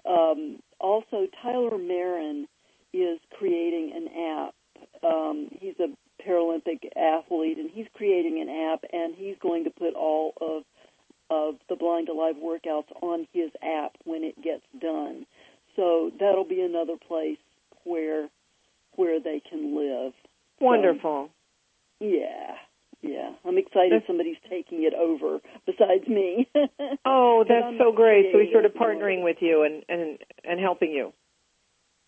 um, 0.09 0.59
also 0.79 1.27
Tyler 1.41 1.77
Merren 1.77 2.45
is 2.93 3.19
creating 3.37 3.93
an 3.95 4.07
app. 4.39 4.55
Um, 5.03 5.49
he's 5.51 5.75
a 5.79 5.93
Paralympic 6.27 6.89
athlete, 6.95 7.57
and 7.57 7.69
he's 7.71 7.87
creating 7.93 8.41
an 8.41 8.49
app, 8.71 8.83
and 8.91 9.15
he's 9.15 9.35
going 9.41 9.65
to 9.65 9.69
put 9.69 9.93
all 9.93 10.33
of 10.41 10.63
of 11.29 11.55
the 11.69 11.75
Blind 11.75 12.09
Alive 12.09 12.35
workouts 12.35 12.91
on 13.01 13.27
his 13.33 13.49
app 13.61 13.93
when 14.03 14.23
it 14.23 14.35
gets 14.41 14.63
done. 14.79 15.22
So 16.23 16.27
that'll 16.29 16.45
be 16.47 16.61
another 16.61 16.95
place 17.07 17.37
where 17.83 18.29
where 18.95 19.19
they 19.19 19.41
can 19.49 19.75
live. 19.75 20.13
Wonderful. 20.61 21.29
Yeah, 21.99 22.55
yeah. 23.01 23.31
I'm 23.45 23.57
excited 23.57 23.91
That's- 23.91 24.07
somebody's 24.07 24.37
taking 24.49 24.83
it 24.83 24.93
over 24.93 25.39
besides 25.65 26.07
me. 26.07 26.47
Oh, 27.05 27.43
that's 27.47 27.77
so 27.77 27.91
great. 27.91 28.27
So 28.31 28.39
he's 28.39 28.51
sort 28.51 28.65
of 28.65 28.73
creative, 28.73 28.95
you 28.97 28.99
know. 28.99 29.05
partnering 29.05 29.23
with 29.23 29.37
you 29.41 29.63
and 29.63 29.83
and 29.89 30.17
and 30.45 30.59
helping 30.59 30.91
you. 30.91 31.11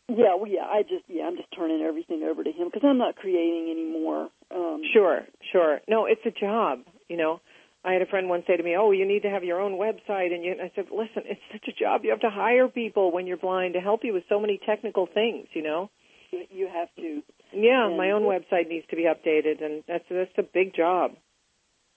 Yeah, 0.08 0.36
well, 0.36 0.48
yeah. 0.48 0.66
I 0.66 0.84
just, 0.84 1.04
yeah, 1.08 1.24
I'm 1.26 1.36
just 1.36 1.50
turning 1.56 1.82
everything 1.82 2.22
over 2.24 2.44
to 2.44 2.52
him 2.52 2.68
because 2.72 2.84
I'm 2.88 3.00
not 3.00 3.16
creating 3.16 3.70
anymore. 3.72 4.30
Um, 4.52 4.82
Sure, 4.94 5.22
sure. 5.52 5.80
No, 5.88 6.06
it's 6.06 6.22
a 6.26 6.32
job. 6.32 6.82
You 7.10 7.18
know, 7.18 7.42
I 7.86 7.94
had 7.94 8.02
a 8.02 8.08
friend 8.08 8.28
once 8.28 8.46
say 8.48 8.58
to 8.58 8.64
me, 8.64 8.76
"Oh, 8.76 8.92
you 8.92 9.06
need 9.06 9.22
to 9.22 9.30
have 9.30 9.44
your 9.44 9.62
own 9.62 9.74
website," 9.74 10.34
and, 10.34 10.44
you, 10.44 10.52
and 10.52 10.62
I 10.62 10.72
said, 10.76 10.88
"Listen, 10.92 11.24
it's 11.26 11.42
such 11.52 11.68
a 11.68 11.72
job. 11.72 12.04
You 12.04 12.10
have 12.10 12.22
to 12.22 12.30
hire 12.32 12.68
people 12.68 13.12
when 13.12 13.28
you're 13.28 13.38
blind 13.38 13.76
to 13.76 13.80
help 13.80 14.04
you 14.04 14.14
with 14.14 14.24
so 14.28 14.40
many 14.40 14.60
technical 14.66 15.06
things." 15.06 15.48
You 15.54 15.62
know. 15.62 15.90
you, 16.32 16.68
have 16.68 16.90
to. 16.98 17.22
Yeah, 17.54 17.88
And 17.88 17.98
my 17.98 18.12
own 18.12 18.24
website 18.24 18.68
needs 18.68 18.86
to 18.90 18.96
be 18.96 19.04
updated, 19.04 19.64
and 19.64 19.84
that's 19.88 20.04
that's 20.10 20.38
a 20.38 20.44
big 20.44 20.76
job. 20.76 21.12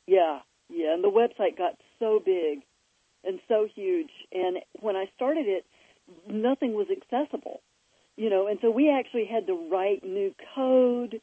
Yeah, 0.07 0.41
yeah. 0.69 0.95
And 0.95 1.03
the 1.03 1.11
website 1.11 1.57
got 1.57 1.75
so 1.99 2.21
big 2.25 2.61
and 3.25 3.41
so 3.49 3.67
huge, 3.75 4.11
and 4.33 4.59
when 4.81 4.95
I 4.95 5.07
started 5.17 5.47
it, 5.47 5.65
nothing 6.29 6.75
was 6.75 6.87
accessible. 6.91 7.61
You 8.17 8.31
know, 8.31 8.47
and 8.47 8.59
so 8.61 8.71
we 8.71 8.91
actually 8.91 9.27
had 9.27 9.47
to 9.47 9.69
write 9.71 10.05
new 10.05 10.35
code, 10.55 11.21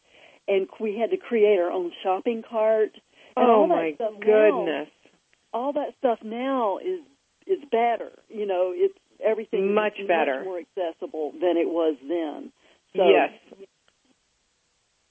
and 0.47 0.67
we 0.79 0.97
had 0.97 1.11
to 1.11 1.17
create 1.17 1.59
our 1.59 1.71
own 1.71 1.91
shopping 2.03 2.41
cart. 2.49 2.91
And 3.37 3.45
oh 3.49 3.51
all 3.61 3.67
that 3.67 3.75
my 3.75 3.91
stuff 3.95 4.13
now- 4.19 4.25
goodness! 4.25 4.89
all 5.53 5.73
that 5.73 5.93
stuff 5.99 6.19
now 6.23 6.77
is 6.79 7.01
is 7.47 7.59
better. 7.71 8.11
You 8.29 8.45
know, 8.45 8.71
it's 8.75 8.97
everything 9.23 9.69
is 9.69 9.75
Much 9.75 9.97
better. 10.07 10.43
more 10.43 10.59
accessible 10.59 11.31
than 11.33 11.57
it 11.57 11.67
was 11.69 11.95
then. 12.07 12.51
So 12.95 13.07
yes. 13.09 13.31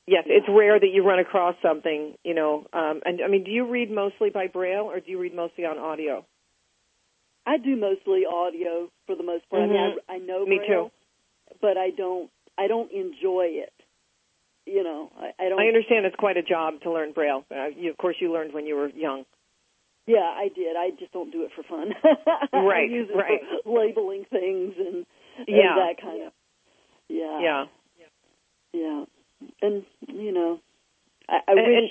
Yes, 0.06 0.24
it's 0.26 0.46
rare 0.50 0.78
that 0.78 0.88
you 0.92 1.02
run 1.02 1.18
across 1.18 1.54
something, 1.62 2.12
you 2.24 2.34
know. 2.34 2.66
Um, 2.74 3.00
and 3.06 3.20
I 3.24 3.28
mean, 3.28 3.42
do 3.44 3.50
you 3.50 3.66
read 3.66 3.90
mostly 3.90 4.28
by 4.28 4.48
braille 4.48 4.84
or 4.84 5.00
do 5.00 5.10
you 5.10 5.18
read 5.18 5.34
mostly 5.34 5.64
on 5.64 5.78
audio? 5.78 6.26
I 7.46 7.56
do 7.56 7.74
mostly 7.76 8.24
audio 8.30 8.90
for 9.06 9.16
the 9.16 9.22
most 9.22 9.48
part. 9.48 9.62
I 9.62 9.66
mean, 9.66 9.94
I, 10.08 10.14
I 10.14 10.18
know 10.18 10.40
Mm-hmm. 10.40 10.50
Me 10.50 10.60
Braille, 10.66 10.90
too. 10.90 11.54
but 11.62 11.78
I 11.78 11.88
don't 11.90 12.30
I 12.58 12.66
don't 12.66 12.92
enjoy 12.92 13.46
it. 13.64 13.72
You 14.66 14.82
know, 14.82 15.10
I, 15.18 15.30
I 15.38 15.48
don't. 15.48 15.60
I 15.60 15.66
understand 15.66 16.06
it's 16.06 16.16
quite 16.16 16.36
a 16.36 16.42
job 16.42 16.80
to 16.82 16.90
learn 16.92 17.12
braille. 17.12 17.44
Uh, 17.50 17.66
you, 17.76 17.90
of 17.90 17.96
course, 17.98 18.16
you 18.20 18.32
learned 18.32 18.54
when 18.54 18.66
you 18.66 18.76
were 18.76 18.88
young. 18.88 19.24
Yeah, 20.06 20.20
I 20.20 20.48
did. 20.54 20.76
I 20.76 20.90
just 20.98 21.12
don't 21.12 21.30
do 21.30 21.44
it 21.44 21.50
for 21.56 21.62
fun. 21.62 21.94
Right, 22.52 22.88
I 22.90 22.92
use 22.92 23.08
it 23.12 23.16
right. 23.16 23.40
for 23.64 23.78
labeling 23.80 24.24
things 24.30 24.74
and, 24.78 25.04
and 25.38 25.46
Yeah. 25.48 25.74
that 25.76 26.00
kind 26.00 26.22
of. 26.26 26.32
Yeah. 27.08 27.40
Yeah. 27.42 27.64
Yeah. 28.72 29.04
And 29.62 29.84
you 30.08 30.32
know, 30.32 30.60
I, 31.28 31.38
I 31.48 31.52
And- 31.52 31.66
wish 31.66 31.90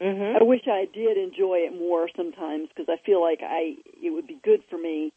hmm 0.00 0.36
I 0.40 0.42
wish 0.42 0.62
I 0.66 0.86
did 0.92 1.16
enjoy 1.16 1.58
it 1.70 1.72
more 1.72 2.08
sometimes 2.16 2.68
because 2.68 2.86
I 2.88 2.96
feel 3.06 3.20
like 3.22 3.40
I 3.42 3.76
it 4.02 4.10
would 4.12 4.26
be 4.26 4.38
good 4.42 4.60
for 4.68 4.76
me 4.76 5.12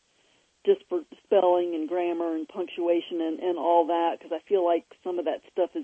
just 0.66 0.82
for 0.90 1.02
spelling 1.26 1.74
and 1.74 1.90
grammar 1.90 2.36
and 2.36 2.48
punctuation 2.48 3.20
and 3.22 3.40
and 3.40 3.58
all 3.58 3.88
that 3.88 4.18
because 4.20 4.32
I 4.32 4.48
feel 4.48 4.64
like 4.66 4.86
some 5.04 5.18
of 5.18 5.26
that 5.26 5.42
stuff 5.52 5.72
has 5.74 5.84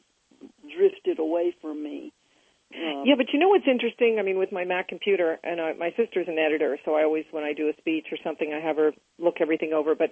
drifted 0.76 1.19
away 1.19 1.56
from 1.62 1.84
me. 1.84 2.13
Um, 2.76 3.04
Yeah, 3.06 3.15
but 3.15 3.28
you 3.32 3.39
know 3.39 3.49
what's 3.49 3.67
interesting? 3.67 4.17
I 4.19 4.23
mean, 4.23 4.38
with 4.38 4.52
my 4.52 4.65
Mac 4.65 4.88
computer, 4.88 5.39
and 5.43 5.60
uh, 5.60 5.73
my 5.78 5.93
sister's 5.95 6.28
an 6.28 6.39
editor, 6.39 6.78
so 6.84 6.95
I 6.95 7.04
always, 7.04 7.26
when 7.32 7.43
I 7.43 7.54
do 7.54 7.69
a 7.69 7.73
speech 7.78 8.08
or 8.12 8.17
something, 8.23 8.52
I 8.54 8.65
have 8.65 8.78
her 8.78 8.93
look 9.19 9.36
everything 9.41 9.73
over. 9.73 9.95
But 9.95 10.12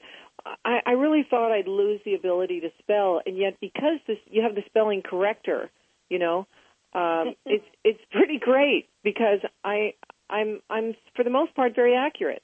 I, 0.63 0.79
I 0.85 0.91
really 0.91 1.25
thought 1.27 1.51
I'd 1.51 1.67
lose 1.67 2.01
the 2.05 2.13
ability 2.13 2.61
to 2.61 2.69
spell, 2.79 3.21
and 3.25 3.37
yet 3.37 3.57
because 3.59 3.99
this, 4.07 4.17
you 4.29 4.43
have 4.43 4.55
the 4.55 4.63
spelling 4.67 5.01
corrector, 5.01 5.71
you 6.09 6.19
know, 6.19 6.47
um, 6.93 7.35
it's 7.45 7.65
it's 7.83 8.01
pretty 8.11 8.37
great 8.39 8.89
because 9.03 9.39
I 9.63 9.93
I'm 10.29 10.61
I'm 10.69 10.93
for 11.15 11.23
the 11.23 11.29
most 11.29 11.55
part 11.55 11.75
very 11.75 11.95
accurate. 11.95 12.43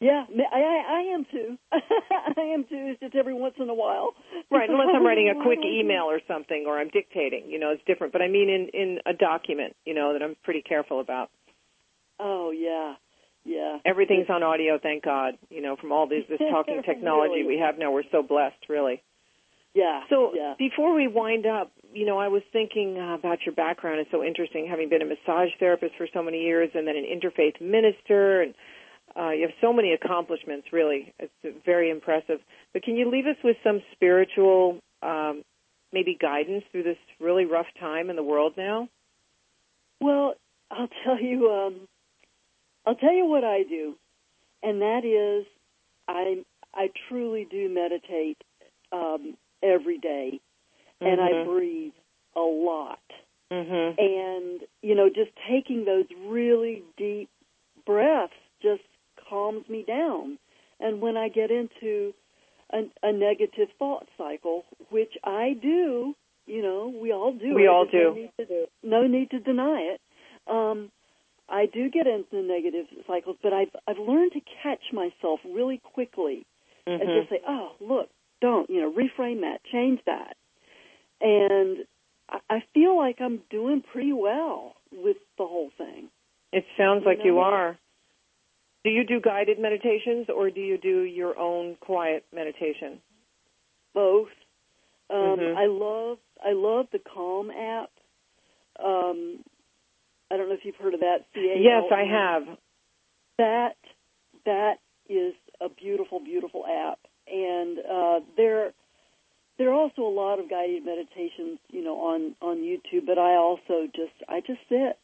Yeah, 0.00 0.24
I 0.30 0.58
I, 0.58 0.94
I 0.96 1.00
am 1.14 1.24
too. 1.30 1.58
I 1.72 2.40
am 2.54 2.64
too. 2.64 2.92
It's 2.92 3.00
just 3.00 3.14
every 3.14 3.34
once 3.34 3.54
in 3.58 3.68
a 3.68 3.74
while. 3.74 4.14
Right, 4.50 4.68
unless 4.70 4.88
I'm 4.94 5.04
writing 5.04 5.28
a 5.28 5.34
quick 5.42 5.58
Why 5.58 5.64
do 5.64 5.68
I 5.68 5.72
do- 5.72 5.80
email 5.80 6.04
or 6.04 6.20
something, 6.28 6.64
or 6.66 6.78
I'm 6.78 6.88
dictating, 6.88 7.44
you 7.50 7.58
know, 7.58 7.70
it's 7.70 7.82
different. 7.86 8.12
But 8.12 8.22
I 8.22 8.28
mean, 8.28 8.48
in 8.48 8.68
in 8.80 8.98
a 9.06 9.12
document, 9.12 9.74
you 9.84 9.94
know, 9.94 10.12
that 10.12 10.22
I'm 10.22 10.36
pretty 10.44 10.62
careful 10.62 11.00
about. 11.00 11.30
Oh 12.20 12.50
yeah, 12.50 12.94
yeah. 13.44 13.78
Everything's 13.84 14.28
on 14.30 14.42
audio, 14.42 14.78
thank 14.80 15.04
God. 15.04 15.34
You 15.50 15.62
know, 15.62 15.76
from 15.76 15.92
all 15.92 16.06
this 16.06 16.24
this 16.28 16.38
talking 16.50 16.82
technology 16.86 17.42
Really? 17.42 17.56
we 17.56 17.58
have 17.58 17.78
now, 17.78 17.90
we're 17.92 18.08
so 18.12 18.22
blessed, 18.22 18.68
really. 18.68 19.02
Yeah. 19.74 20.02
So 20.10 20.32
yeah. 20.34 20.54
before 20.58 20.94
we 20.94 21.08
wind 21.08 21.46
up, 21.46 21.70
you 21.92 22.06
know, 22.06 22.18
I 22.18 22.28
was 22.28 22.42
thinking 22.52 22.98
uh, 22.98 23.14
about 23.14 23.38
your 23.46 23.54
background. 23.54 24.00
It's 24.00 24.10
so 24.10 24.24
interesting, 24.24 24.66
having 24.68 24.88
been 24.88 25.02
a 25.02 25.06
massage 25.06 25.50
therapist 25.58 25.94
for 25.96 26.08
so 26.12 26.22
many 26.22 26.42
years, 26.42 26.70
and 26.74 26.86
then 26.86 26.96
an 26.96 27.04
interfaith 27.04 27.60
minister, 27.60 28.42
and 28.42 28.54
uh, 29.18 29.30
you 29.30 29.42
have 29.42 29.56
so 29.60 29.72
many 29.72 29.92
accomplishments. 29.92 30.68
Really, 30.72 31.12
it's 31.18 31.32
very 31.64 31.90
impressive. 31.90 32.38
But 32.72 32.82
can 32.82 32.96
you 32.96 33.10
leave 33.10 33.26
us 33.26 33.36
with 33.42 33.56
some 33.64 33.82
spiritual, 33.92 34.78
um, 35.02 35.42
maybe 35.92 36.16
guidance 36.20 36.64
through 36.70 36.84
this 36.84 36.98
really 37.18 37.44
rough 37.44 37.66
time 37.80 38.10
in 38.10 38.16
the 38.16 38.22
world 38.22 38.54
now? 38.56 38.88
Well, 40.00 40.34
I'll 40.70 40.88
tell 41.04 41.20
you. 41.20 41.50
Um, 41.50 41.88
I'll 42.86 42.94
tell 42.94 43.12
you 43.12 43.26
what 43.26 43.44
I 43.44 43.64
do, 43.64 43.96
and 44.62 44.80
that 44.82 45.04
is, 45.04 45.46
I 46.06 46.44
I 46.72 46.90
truly 47.08 47.46
do 47.50 47.68
meditate 47.68 48.38
um, 48.92 49.36
every 49.62 49.98
day, 49.98 50.40
and 51.00 51.20
I 51.20 51.32
Mhm. 51.32 51.44
breathe 51.44 51.92
a 52.36 52.40
lot. 52.40 53.00
Mm-hmm. 53.50 54.00
And 54.00 54.60
you 54.82 54.94
know, 54.94 55.08
just 55.08 55.32
taking 55.48 55.84
those 55.84 56.06
really 56.26 56.84
deep 56.96 57.28
breaths 57.84 58.34
just 58.62 58.82
calms 59.28 59.68
me 59.68 59.84
down. 59.86 60.38
And 60.80 61.00
when 61.00 61.16
I 61.16 61.28
get 61.28 61.50
into 61.50 62.12
a, 62.72 62.82
a 63.02 63.12
negative 63.12 63.68
thought 63.78 64.06
cycle, 64.16 64.64
which 64.90 65.12
I 65.24 65.56
do, 65.60 66.14
you 66.46 66.62
know, 66.62 66.92
we 67.02 67.12
all 67.12 67.32
do. 67.32 67.54
We 67.54 67.64
it. 67.64 67.68
all 67.68 67.86
There's 67.90 68.04
no 68.04 68.14
do. 68.14 68.20
need 68.20 68.30
to- 68.46 68.68
No 68.82 69.06
need 69.06 69.30
to 69.30 69.40
deny 69.40 69.80
it. 69.94 70.00
Um, 70.50 70.90
I 71.50 71.66
do 71.66 71.88
get 71.90 72.06
into 72.06 72.42
negative 72.46 72.86
cycles, 73.06 73.36
but 73.42 73.52
I've 73.52 73.70
I've 73.86 73.98
learned 73.98 74.32
to 74.32 74.40
catch 74.62 74.92
myself 74.92 75.40
really 75.44 75.78
quickly 75.94 76.44
and 76.86 77.00
Mm-hmm. 77.02 77.18
just 77.18 77.30
say, 77.30 77.40
"Oh, 77.46 77.72
look, 77.80 78.08
don't 78.40 78.68
you 78.70 78.80
know, 78.82 78.92
reframe 78.92 79.40
that, 79.40 79.58
change 79.72 80.00
that," 80.06 80.36
and 81.20 81.78
I, 82.28 82.38
I 82.50 82.62
feel 82.74 82.96
like 82.96 83.16
I'm 83.20 83.40
doing 83.50 83.82
pretty 83.92 84.12
well 84.12 84.74
with 84.92 85.16
the 85.38 85.46
whole 85.46 85.70
thing. 85.76 86.08
It 86.52 86.64
sounds 86.76 87.02
You 87.04 87.08
like 87.08 87.24
you 87.24 87.38
are. 87.38 87.78
Do 88.84 88.90
you 88.90 89.04
do 89.04 89.20
guided 89.20 89.58
meditations 89.58 90.28
or 90.34 90.50
do 90.50 90.60
you 90.60 90.78
do 90.78 91.02
your 91.02 91.38
own 91.38 91.76
quiet 91.80 92.24
meditation? 92.32 93.00
Both. 93.94 94.30
Um, 95.10 95.38
Mhm. 95.38 95.56
I 95.56 95.66
love 95.66 96.18
I 96.40 96.52
love 96.52 96.88
the 96.90 97.00
Calm 97.00 97.50
app. 97.50 97.90
Um, 98.78 99.44
I 100.30 100.36
don't 100.36 100.48
know 100.48 100.54
if 100.54 100.64
you've 100.64 100.76
heard 100.76 100.94
of 100.94 101.00
that. 101.00 101.24
C-A-L-M. 101.34 101.62
Yes, 101.62 101.90
I 101.90 102.04
have. 102.04 102.58
That 103.38 103.76
that 104.44 104.78
is 105.08 105.34
a 105.60 105.68
beautiful, 105.68 106.20
beautiful 106.20 106.64
app, 106.66 107.00
and 107.26 107.78
uh, 107.78 108.20
there 108.36 108.72
there 109.56 109.70
are 109.70 109.74
also 109.74 110.02
a 110.02 110.14
lot 110.14 110.38
of 110.38 110.48
guided 110.48 110.84
meditations, 110.84 111.58
you 111.70 111.82
know, 111.82 111.98
on 112.00 112.36
on 112.40 112.58
YouTube. 112.58 113.06
But 113.06 113.18
I 113.18 113.34
also 113.34 113.88
just 113.94 114.14
I 114.28 114.40
just 114.40 114.60
sit. 114.68 114.98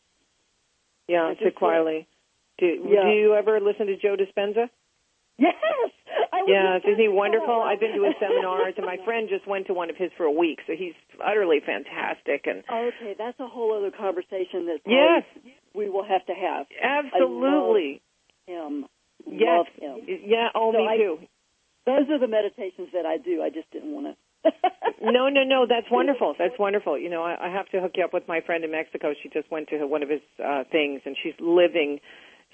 Yeah, 1.09 1.25
I 1.25 1.37
sit 1.43 1.55
quietly. 1.57 2.07
Do, 2.59 2.67
Yeah. 2.67 3.03
do 3.05 3.11
you 3.11 3.35
ever 3.35 3.61
listen 3.61 3.87
to 3.87 3.97
Joe 3.97 4.17
Dispenza? 4.17 4.69
Yes, 5.39 5.55
Yeah, 6.47 6.77
isn't 6.79 6.99
he 7.01 7.09
wonderful? 7.09 7.55
I've 7.63 7.81
been 7.81 7.93
to 7.97 8.05
his 8.05 8.15
seminars, 8.21 8.75
and 8.77 8.87
my 8.87 8.99
friend 9.05 9.29
just 9.29 9.47
went 9.47 9.67
to 9.67 9.75
one 9.75 9.91
of 9.91 9.97
his 9.97 10.11
for 10.17 10.25
a 10.25 10.31
week, 10.31 10.61
so 10.67 10.75
he's 10.77 10.95
utterly 11.25 11.59
fantastic. 11.65 12.47
And 12.47 12.63
Okay, 12.71 13.15
that's 13.19 13.39
a 13.41 13.49
whole 13.49 13.73
other 13.77 13.91
conversation 13.91 14.67
that 14.67 14.79
yes, 14.87 15.25
we 15.75 15.89
will 15.89 16.05
have 16.05 16.25
to 16.27 16.35
have. 16.35 16.67
absolutely. 16.81 18.01
Him, 18.47 18.87
Yes. 19.27 19.67
love 19.81 19.97
him. 19.99 20.05
Yeah. 20.27 20.49
Oh, 20.55 20.71
So 20.73 20.79
me 20.79 20.87
I- 20.89 20.97
too. 20.99 21.19
Those 21.87 22.09
are 22.11 22.19
the 22.19 22.29
meditations 22.29 22.89
that 22.93 23.05
I 23.07 23.17
do. 23.19 23.43
I 23.43 23.51
just 23.51 23.71
didn't 23.71 23.93
want 23.93 24.17
to. 24.45 24.53
No, 25.03 25.29
no, 25.29 25.43
no. 25.45 25.67
That's 25.67 25.91
wonderful. 25.91 26.35
That's 26.39 26.59
wonderful. 26.59 26.97
You 26.99 27.11
know, 27.11 27.23
I, 27.23 27.49
I 27.49 27.51
have 27.51 27.69
to 27.71 27.81
hook 27.81 27.93
you 27.97 28.05
up 28.05 28.15
with 28.15 28.27
my 28.27 28.41
friend 28.41 28.65
in 28.65 28.71
Mexico. 28.71 29.13
She 29.23 29.29
just 29.29 29.51
went 29.51 29.69
to 29.69 29.85
one 29.87 30.03
of 30.03 30.09
his 30.09 30.23
uh, 30.43 30.65
things, 30.73 31.03
and 31.05 31.15
she's 31.23 31.35
living, 31.41 32.01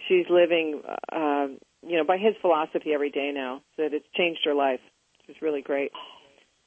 she's 0.09 0.27
living, 0.29 0.83
uh, 1.13 1.47
you 1.87 1.97
know, 1.97 2.05
by 2.05 2.17
his 2.19 2.35
philosophy 2.41 2.93
every 2.93 3.11
day 3.11 3.31
now. 3.35 3.63
So 3.77 3.83
that 3.83 3.95
it's 3.95 4.07
changed 4.17 4.41
her 4.45 4.55
life. 4.55 4.81
It's 5.29 5.41
really 5.43 5.63
great. 5.63 5.93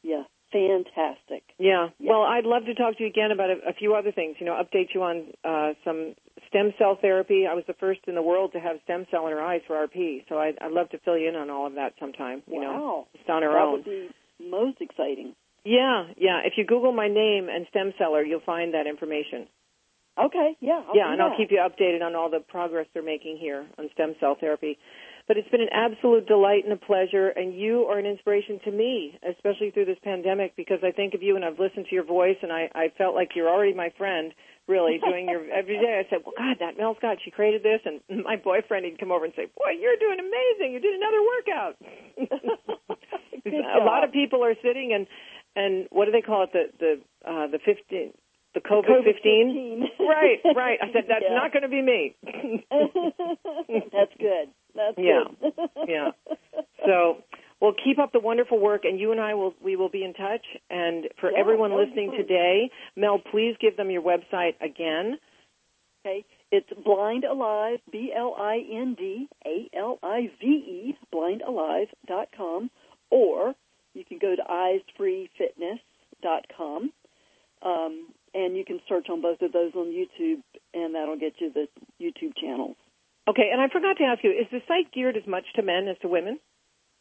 Yeah, 0.03 0.23
fantastic. 0.51 1.43
Yeah. 1.57 1.89
Yeah. 1.99 2.11
Well, 2.11 2.21
I'd 2.21 2.45
love 2.45 2.65
to 2.65 2.73
talk 2.75 2.97
to 2.97 3.03
you 3.03 3.09
again 3.09 3.31
about 3.31 3.49
a, 3.49 3.69
a 3.69 3.73
few 3.73 3.95
other 3.95 4.11
things. 4.11 4.37
You 4.39 4.45
know, 4.45 4.53
update 4.53 4.93
you 4.93 5.03
on 5.03 5.31
uh, 5.43 5.73
some 5.83 6.15
stem 6.47 6.73
cell 6.77 6.97
therapy. 7.01 7.45
I 7.49 7.53
was 7.55 7.63
the 7.67 7.73
first 7.73 8.01
in 8.07 8.15
the 8.15 8.21
world 8.21 8.53
to 8.53 8.59
have 8.59 8.77
stem 8.83 9.05
cell 9.11 9.27
in 9.27 9.33
her 9.33 9.41
eyes 9.41 9.61
for 9.67 9.75
RP, 9.75 10.25
so 10.29 10.37
I'd, 10.37 10.57
I'd 10.61 10.71
love 10.71 10.89
to 10.91 10.99
fill 10.99 11.17
you 11.17 11.29
in 11.29 11.35
on 11.35 11.49
all 11.49 11.67
of 11.67 11.75
that 11.75 11.93
sometime. 11.99 12.43
You 12.47 12.61
know, 12.61 12.73
wow, 12.73 13.07
just 13.15 13.29
on 13.29 13.41
her 13.41 13.51
that 13.51 13.57
own. 13.57 13.73
would 13.73 13.85
be 13.85 14.09
most 14.39 14.79
exciting. 14.81 15.35
Yeah, 15.65 16.07
yeah. 16.17 16.41
If 16.45 16.53
you 16.57 16.65
Google 16.65 16.91
my 16.91 17.07
name 17.07 17.47
and 17.49 17.65
stem 17.69 17.93
celler, 17.97 18.23
you'll 18.23 18.41
find 18.45 18.73
that 18.73 18.87
information. 18.87 19.47
Okay, 20.17 20.55
yeah, 20.59 20.81
I'll 20.87 20.95
yeah, 20.95 21.11
and 21.11 21.21
I'll 21.21 21.35
keep 21.35 21.49
you 21.49 21.57
updated 21.57 22.03
on 22.05 22.13
all 22.13 22.29
the 22.29 22.39
progress 22.39 22.85
they're 22.93 23.01
making 23.01 23.37
here 23.41 23.65
on 23.79 23.89
stem 23.93 24.13
cell 24.19 24.37
therapy. 24.39 24.77
But 25.27 25.37
it's 25.37 25.47
been 25.49 25.61
an 25.61 25.71
absolute 25.71 26.27
delight 26.27 26.65
and 26.65 26.73
a 26.73 26.77
pleasure, 26.77 27.29
and 27.29 27.57
you 27.57 27.87
are 27.89 27.97
an 27.97 28.05
inspiration 28.05 28.59
to 28.65 28.71
me, 28.71 29.17
especially 29.23 29.71
through 29.71 29.85
this 29.85 29.97
pandemic, 30.03 30.55
because 30.55 30.79
I 30.83 30.91
think 30.91 31.13
of 31.13 31.23
you 31.23 31.35
and 31.35 31.45
I've 31.45 31.57
listened 31.57 31.87
to 31.89 31.95
your 31.95 32.03
voice, 32.03 32.35
and 32.43 32.51
I, 32.51 32.69
I 32.75 32.91
felt 32.97 33.15
like 33.15 33.29
you're 33.33 33.49
already 33.49 33.73
my 33.73 33.89
friend, 33.97 34.33
really, 34.67 34.99
doing 34.99 35.29
your 35.29 35.49
every 35.57 35.79
day. 35.79 36.03
I 36.05 36.09
said, 36.09 36.19
well, 36.25 36.35
God, 36.37 36.57
that 36.59 36.77
Mel 36.77 36.95
Scott, 36.99 37.17
she 37.23 37.31
created 37.31 37.63
this, 37.63 37.79
and 37.85 38.23
my 38.23 38.35
boyfriend, 38.35 38.85
he'd 38.85 38.99
come 38.99 39.11
over 39.11 39.25
and 39.25 39.33
say, 39.33 39.47
boy, 39.55 39.79
you're 39.79 39.97
doing 39.97 40.19
amazing. 40.19 40.73
You 40.73 40.79
did 40.79 40.93
another 40.93 41.21
workout. 41.23 41.75
A 43.45 43.83
lot 43.83 44.03
of 44.03 44.11
people 44.11 44.43
are 44.43 44.55
sitting 44.63 44.93
and 44.93 45.07
and 45.55 45.87
what 45.91 46.05
do 46.05 46.11
they 46.11 46.21
call 46.21 46.43
it 46.43 46.53
the 46.53 46.63
the 46.79 47.29
uh 47.29 47.47
the 47.47 47.59
15 47.59 48.13
the 48.53 48.61
COVID, 48.61 49.03
15 49.03 49.89
right 49.99 50.39
right 50.55 50.79
i 50.81 50.91
said 50.93 51.05
that's 51.07 51.25
Yeah. 51.27 51.35
not 51.35 51.51
going 51.51 51.63
to 51.63 51.69
be 51.69 51.81
me 51.81 52.15
That's 53.91 54.13
good. 54.19 54.49
That's 54.75 54.97
Yeah. 54.97 55.23
good. 55.41 55.53
Yeah. 55.87 56.11
so 56.85 57.17
well 57.59 57.73
keep 57.83 57.97
up 57.99 58.11
the 58.13 58.19
wonderful 58.19 58.59
work 58.59 58.85
and 58.85 58.99
you 58.99 59.11
and 59.11 59.19
i 59.21 59.33
will 59.33 59.53
we 59.63 59.75
will 59.75 59.89
be 59.89 60.03
in 60.03 60.13
touch 60.13 60.45
and 60.69 61.07
for 61.19 61.31
Yeah, 61.31 61.39
everyone 61.39 61.71
be 61.71 61.77
listening 61.77 62.11
today 62.17 62.69
mel 62.95 63.19
please 63.31 63.55
give 63.59 63.75
them 63.77 63.89
your 63.91 64.01
website 64.01 64.55
again 64.61 65.17
Okay, 66.05 66.25
it's 66.51 66.67
Blind 66.83 67.23
Alive, 67.23 67.79
B 67.89 68.11
L 68.13 68.35
I 68.37 68.57
N 68.69 68.93
D 68.97 69.29
A 69.45 69.69
L 69.73 69.99
I 70.03 70.29
V 70.41 70.45
E, 70.47 70.97
blindalive.com, 71.15 72.69
or 73.09 73.55
you 73.93 74.03
can 74.03 74.17
go 74.19 74.35
to 74.35 74.43
eyesfreefitness.com, 74.43 76.91
um, 77.61 78.07
and 78.33 78.57
you 78.57 78.65
can 78.65 78.79
search 78.89 79.07
on 79.09 79.21
both 79.21 79.41
of 79.41 79.51
those 79.51 79.73
on 79.75 79.87
YouTube, 79.93 80.41
and 80.73 80.95
that'll 80.95 81.17
get 81.19 81.33
you 81.39 81.51
the 81.53 81.67
YouTube 82.01 82.33
channels. 82.41 82.75
okay 83.29 83.49
and 83.51 83.61
i 83.61 83.67
forgot 83.69 83.95
to 83.97 84.03
ask 84.03 84.23
you 84.23 84.31
is 84.31 84.47
the 84.51 84.59
site 84.67 84.91
geared 84.93 85.15
as 85.17 85.25
much 85.27 85.45
to 85.55 85.61
men 85.63 85.87
as 85.87 85.97
to 86.01 86.07
women 86.07 86.39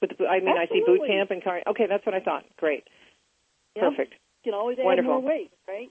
but 0.01 0.11
the, 0.19 0.27
i 0.27 0.39
mean 0.41 0.57
i 0.57 0.67
see 0.67 0.83
boot 0.87 1.01
camp 1.07 1.31
and 1.31 1.43
car 1.43 1.61
okay 1.67 1.87
that's 1.89 2.05
what 2.07 2.15
i 2.15 2.21
thought 2.21 2.45
great 2.57 2.85
Yeah. 3.75 3.89
perfect 3.91 4.15
You 4.45 4.53
can 4.53 4.59
always 4.61 4.79
add 4.79 4.85
Wonderful. 4.85 5.13
more 5.21 5.23
weight, 5.23 5.51
right? 5.67 5.91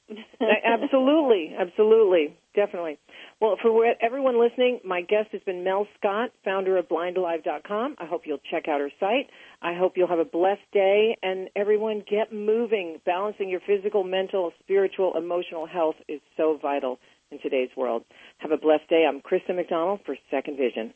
absolutely, 0.65 1.56
absolutely, 1.58 2.36
definitely. 2.56 2.98
Well, 3.40 3.58
for 3.62 3.86
everyone 4.02 4.40
listening, 4.40 4.80
my 4.84 5.02
guest 5.02 5.30
has 5.32 5.42
been 5.44 5.64
Mel 5.64 5.88
Scott, 5.98 6.32
founder 6.44 6.78
of 6.78 6.88
BlindAlive.com. 6.88 7.96
I 8.00 8.06
hope 8.06 8.22
you'll 8.26 8.40
check 8.50 8.68
out 8.68 8.80
her 8.80 8.92
site. 9.00 9.30
I 9.62 9.74
hope 9.74 9.94
you'll 9.96 10.08
have 10.08 10.20
a 10.20 10.26
blessed 10.26 10.70
day, 10.72 11.18
and 11.24 11.50
everyone 11.56 12.04
get 12.10 12.34
moving. 12.34 13.00
Balancing 13.06 13.50
your 13.50 13.62
physical, 13.66 14.04
mental, 14.04 14.52
spiritual, 14.60 15.14
emotional 15.18 15.66
health 15.66 15.96
is 16.08 16.22
so 16.38 16.58
vital 16.62 17.00
in 17.32 17.40
today's 17.40 17.70
world. 17.76 18.04
Have 18.40 18.52
a 18.52 18.58
blessed 18.58 18.88
day. 18.90 19.06
I'm 19.08 19.22
Krista 19.22 19.56
McDonald 19.56 20.02
for 20.06 20.16
Second 20.30 20.58
Vision. 20.58 20.94